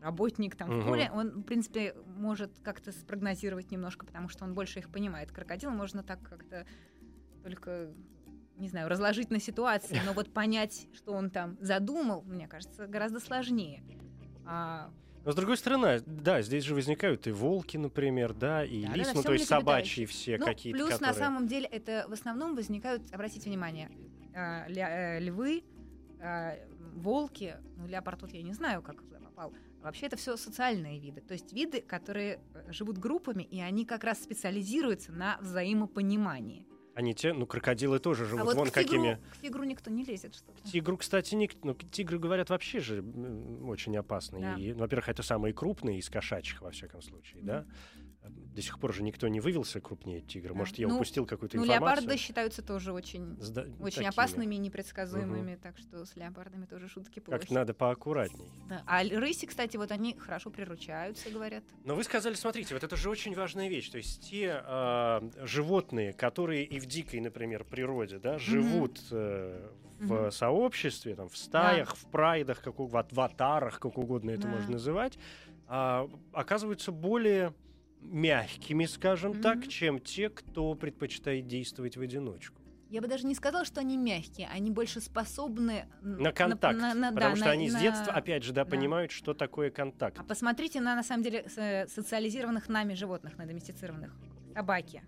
[0.00, 0.86] работник там в Мгм.
[0.86, 5.32] поле, он, в принципе, может как-то спрогнозировать немножко, потому что он больше их понимает.
[5.32, 6.66] Крокодила можно так как-то
[7.42, 7.92] только,
[8.56, 13.18] не знаю, разложить на ситуации, но вот понять, что он там задумал, мне кажется, гораздо
[13.18, 13.82] сложнее.
[14.46, 14.92] А,
[15.24, 19.08] Но с другой стороны, да, здесь же возникают и волки, например, да, и Да, лис,
[19.08, 21.12] да, ну то есть собачьи все ну, какие-то, плюс которые...
[21.12, 23.90] на самом деле это в основном возникают, обратите внимание,
[24.34, 25.64] а, ля- э, львы,
[26.20, 26.56] а,
[26.94, 29.52] волки, ну леопард тут я не знаю, как туда попал.
[29.80, 33.86] А Вообще это все социальные виды, то есть виды, которые э, живут группами, и они
[33.86, 36.66] как раз специализируются на взаимопонимании.
[36.94, 39.18] Они те, ну крокодилы тоже живут а вот вон к, тигру, какими...
[39.32, 40.62] к тигру никто не лезет что-то.
[40.70, 41.54] Тигру, кстати, ник...
[41.64, 43.04] ну, тигры, говорят, вообще же
[43.66, 44.42] очень опасные.
[44.42, 44.54] Да.
[44.54, 47.46] И, ну, во-первых, это самые крупные из кошачьих, во всяком случае, Мгм.
[47.46, 47.66] да?
[48.28, 50.50] До сих пор же никто не вывелся крупнее тигра.
[50.50, 50.54] Да.
[50.54, 51.96] Может, я Ну, упустил какую-то Ну, информацию?
[52.04, 54.06] леопарды считаются тоже очень, Сда- очень такими.
[54.06, 57.40] опасными и непредсказуемыми, так что с леопардами тоже шутки плохи.
[57.42, 58.48] Как надо поаккуратней.
[58.68, 58.82] Да.
[58.86, 61.64] А рыси, кстати, вот они хорошо приручаются, говорят.
[61.84, 63.90] Но вы сказали, смотрите, вот это же очень важная вещь.
[63.90, 69.68] То есть те а, животные, которые и в дикой, например, природе, да, живут э,
[69.98, 70.30] в Мгм.
[70.32, 74.48] сообществе, там, в стаях, в прайдах, как в аватарах, как угодно это Да.
[74.48, 75.18] можно называть,
[75.66, 77.52] а, оказываются более
[78.04, 79.68] мягкими, скажем так, Мгм.
[79.68, 82.60] чем те, кто предпочитает действовать в одиночку.
[82.90, 86.78] Я бы даже не сказала, что они мягкие, они больше способны На контакт.
[86.78, 88.70] на- на- да, потому что на- они с на- детства, опять же, да, да.
[88.70, 90.16] понимают, что такое контакт.
[90.18, 94.14] А посмотрите на, на самом деле, с- социализированных нами животных, на доместицированных.
[94.54, 95.02] Собаки.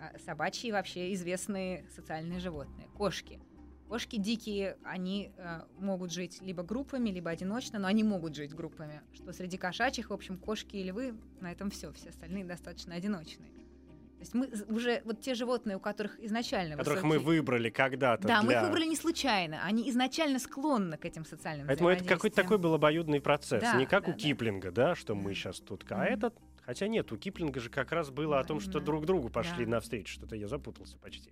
[0.00, 2.86] А Собачьи вообще известные социальные животные.
[2.96, 3.40] Кошки.
[3.88, 9.00] Кошки дикие, они э, могут жить либо группами, либо одиночно, но они могут жить группами.
[9.14, 11.90] Что среди кошачьих, в общем, кошки и львы, на этом все.
[11.92, 13.48] Все остальные достаточно одиночные.
[13.48, 18.26] То есть мы уже, вот те животные, у которых изначально Которых мы высокий- выбрали когда-то
[18.26, 18.60] Да, мы для...
[18.60, 19.62] их выбрали не случайно.
[19.64, 23.62] Они изначально склонны к этим социальным Поэтому это какой-то такой был обоюдный процесс.
[23.62, 24.18] Да, не как да, у да.
[24.18, 25.34] Киплинга, да, что мы Да.
[25.34, 25.84] сейчас тут.
[25.90, 26.04] А Мгм.
[26.04, 26.34] этот.
[26.66, 28.84] Хотя нет, у Киплинга же как раз было о том, что Именно.
[28.84, 29.70] друг другу пошли Да.
[29.70, 30.12] навстречу.
[30.14, 31.30] Что-то я запутался почти.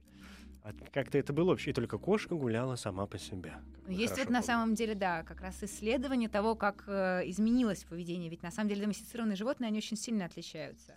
[0.67, 1.71] А как-то это было общее.
[1.71, 3.55] И только кошка гуляла сама по себе.
[3.87, 8.29] Есть вот на самом деле, да, как раз исследование того, как э, изменилось поведение.
[8.29, 10.97] Ведь на самом деле доместицированные животные, они очень сильно отличаются.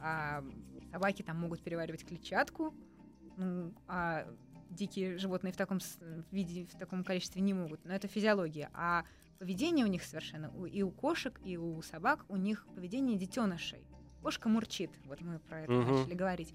[0.00, 0.44] А
[0.92, 2.72] собаки там могут переваривать клетчатку,
[3.36, 4.24] ну, а
[4.70, 5.80] дикие животные в таком
[6.30, 7.84] виде, в таком количестве не могут.
[7.84, 8.70] Но это физиология.
[8.72, 9.02] А
[9.40, 13.84] поведение у них совершенно, у- и у кошек, и у собак, у них поведение детенышей.
[14.22, 15.92] Кошка мурчит, вот мы про это Мгм.
[16.02, 16.54] начали говорить.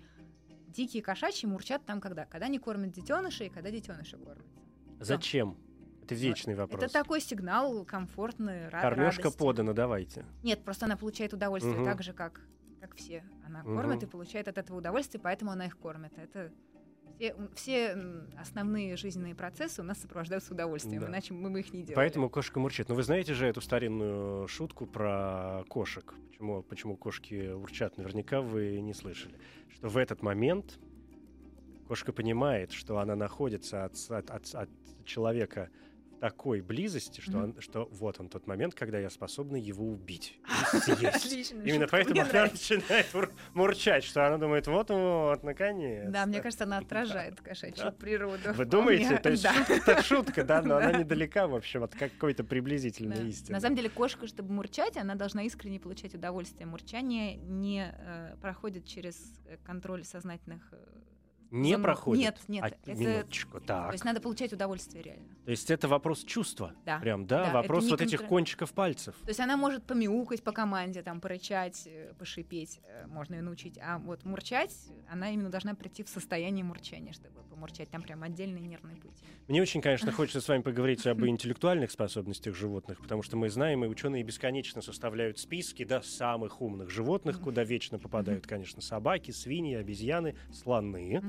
[0.74, 2.26] Дикие кошачьи мурчат там когда?
[2.26, 4.60] Когда они кормят детенышей, и когда детеныши кормятся.
[5.00, 5.58] Зачем?
[6.04, 6.82] Это вечный вопрос.
[6.84, 9.38] Это такой сигнал комфортный, ра- Кормежка радости.
[9.40, 10.26] подана, давайте.
[10.44, 11.86] Нет, просто она получает удовольствие Мгм.
[11.86, 12.42] так же, как,
[12.82, 13.24] как все.
[13.46, 13.76] Она Мгм.
[13.78, 16.12] кормит и получает от этого удовольствие, поэтому она их кормит.
[16.18, 16.52] Это
[17.18, 17.98] все, все
[18.40, 21.08] основные жизненные процессы у нас сопровождаются удовольствием, Да.
[21.08, 21.96] иначе мы бы их не делали.
[21.96, 22.90] Поэтому кошка мурчит.
[22.90, 26.14] Но вы знаете же эту старинную шутку про кошек.
[26.30, 27.98] Почему, почему кошки урчат?
[27.98, 29.36] Наверняка вы не слышали.
[29.70, 30.80] Что в этот момент
[31.88, 34.70] кошка понимает, что она находится от, от- от- от
[35.06, 35.70] человека
[36.24, 40.40] такой близости, что, он- что вот он тот момент, когда я способна его убить.
[41.66, 46.10] Именно поэтому она начинает ур- мурчать, что она думает, вот-вот, наконец.
[46.10, 48.54] Да, мне кажется, она отражает кошачью природу.
[48.54, 49.18] Вы думаете?
[49.18, 50.02] То есть Да.
[50.02, 51.00] шутка да, но она Да.
[51.00, 53.56] недалека, в общем, от какой-то приблизительной истины.
[53.56, 56.66] На самом деле кошка, чтобы мурчать, она должна искренне получать удовольствие.
[56.68, 60.72] Мурчание не э, проходит через э, контроль сознательных...
[61.54, 62.24] Не проходит?
[62.24, 63.88] Нет, нет, А, это- минуточку, так.
[63.90, 65.28] То есть надо получать удовольствие реально.
[65.46, 66.74] То есть это вопрос чувства?
[66.84, 66.98] Да.
[67.00, 67.46] Прям, да?
[67.46, 69.16] Да, вопрос вот этих контр- кончиков пальцев.
[69.22, 73.78] То есть она может помяукать по команде, там, порычать, э, пошипеть, э, можно ее научить.
[73.78, 74.74] А вот мурчать,
[75.08, 77.90] она именно должна прийти в состояние мурчания, чтобы помурчать.
[77.92, 79.22] Там прям отдельный нервный путь.
[79.48, 83.86] Мне очень, конечно, хочется с вами поговорить об интеллектуальных способностях животных, потому что мы знаем,
[83.86, 89.76] и ученые бесконечно составляют списки да, самых умных животных, куда вечно попадают, конечно, собаки, свиньи,
[89.76, 91.22] обезьяны, слоны.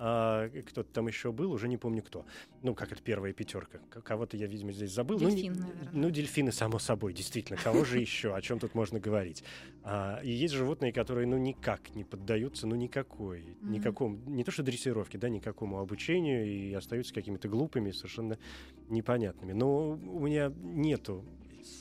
[0.00, 2.24] А, кто-то там еще был, уже не помню кто.
[2.62, 3.80] Ну, как это первая пятерка.
[3.90, 5.18] Кого-то я, видимо, здесь забыл.
[5.18, 5.90] Ну, Дельфин, наверное.
[5.92, 7.58] Ну, дельфины, само собой, действительно.
[7.58, 8.32] Кого же еще?
[8.32, 9.42] О чем тут можно говорить?
[9.82, 13.72] А, и есть животные, которые, ну, никак не поддаются, ну, никакой, Мгм.
[13.72, 18.38] никакому, не то что дрессировке, да, никакому обучению, и остаются какими-то глупыми, совершенно
[18.88, 19.52] непонятными.
[19.52, 21.24] Но у меня нету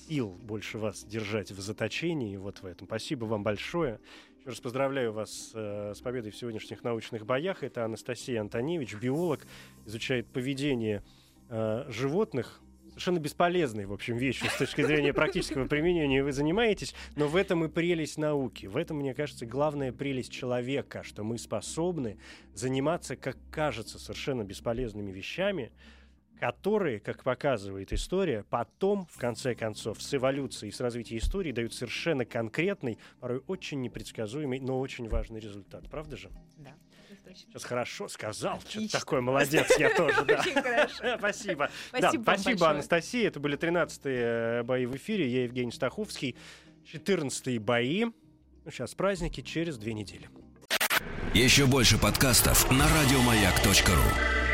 [0.07, 2.88] сил больше вас держать в заточении вот в этом.
[2.88, 3.99] Спасибо вам большое.
[4.47, 7.63] Еще раз поздравляю вас э, с победой в сегодняшних научных боях.
[7.63, 9.45] Это Анастасия Антоневич, биолог,
[9.85, 11.03] изучает поведение
[11.49, 12.61] э, животных.
[12.91, 17.65] Совершенно бесполезной, в общем, вещью с точки зрения практического применения вы занимаетесь, но в этом
[17.65, 18.67] и прелесть науки.
[18.67, 22.17] В этом, мне кажется, главная прелесть человека, что мы способны
[22.53, 25.73] заниматься, как кажется, совершенно бесполезными вещами,
[26.39, 32.25] которые, как показывает история, потом, в конце концов, с эволюцией, с развитием истории дают совершенно
[32.25, 35.89] конкретный, порой очень непредсказуемый, но очень важный результат.
[35.89, 36.29] Правда же?
[36.57, 36.73] Да.
[37.33, 38.61] Сейчас хорошо сказал.
[38.67, 40.41] Что такое молодец, я тоже, да.
[41.17, 41.69] Спасибо.
[41.89, 42.69] Спасибо Да, спасибо.
[42.69, 43.27] Анастасия.
[43.27, 45.27] Это были 13-е бои в эфире.
[45.27, 46.35] Я Евгений Стаховский.
[46.91, 48.05] 14-е бои.
[48.05, 50.29] Ну, сейчас праздники через две недели.
[51.33, 54.46] Еще больше подкастов на радиомаяк.ру.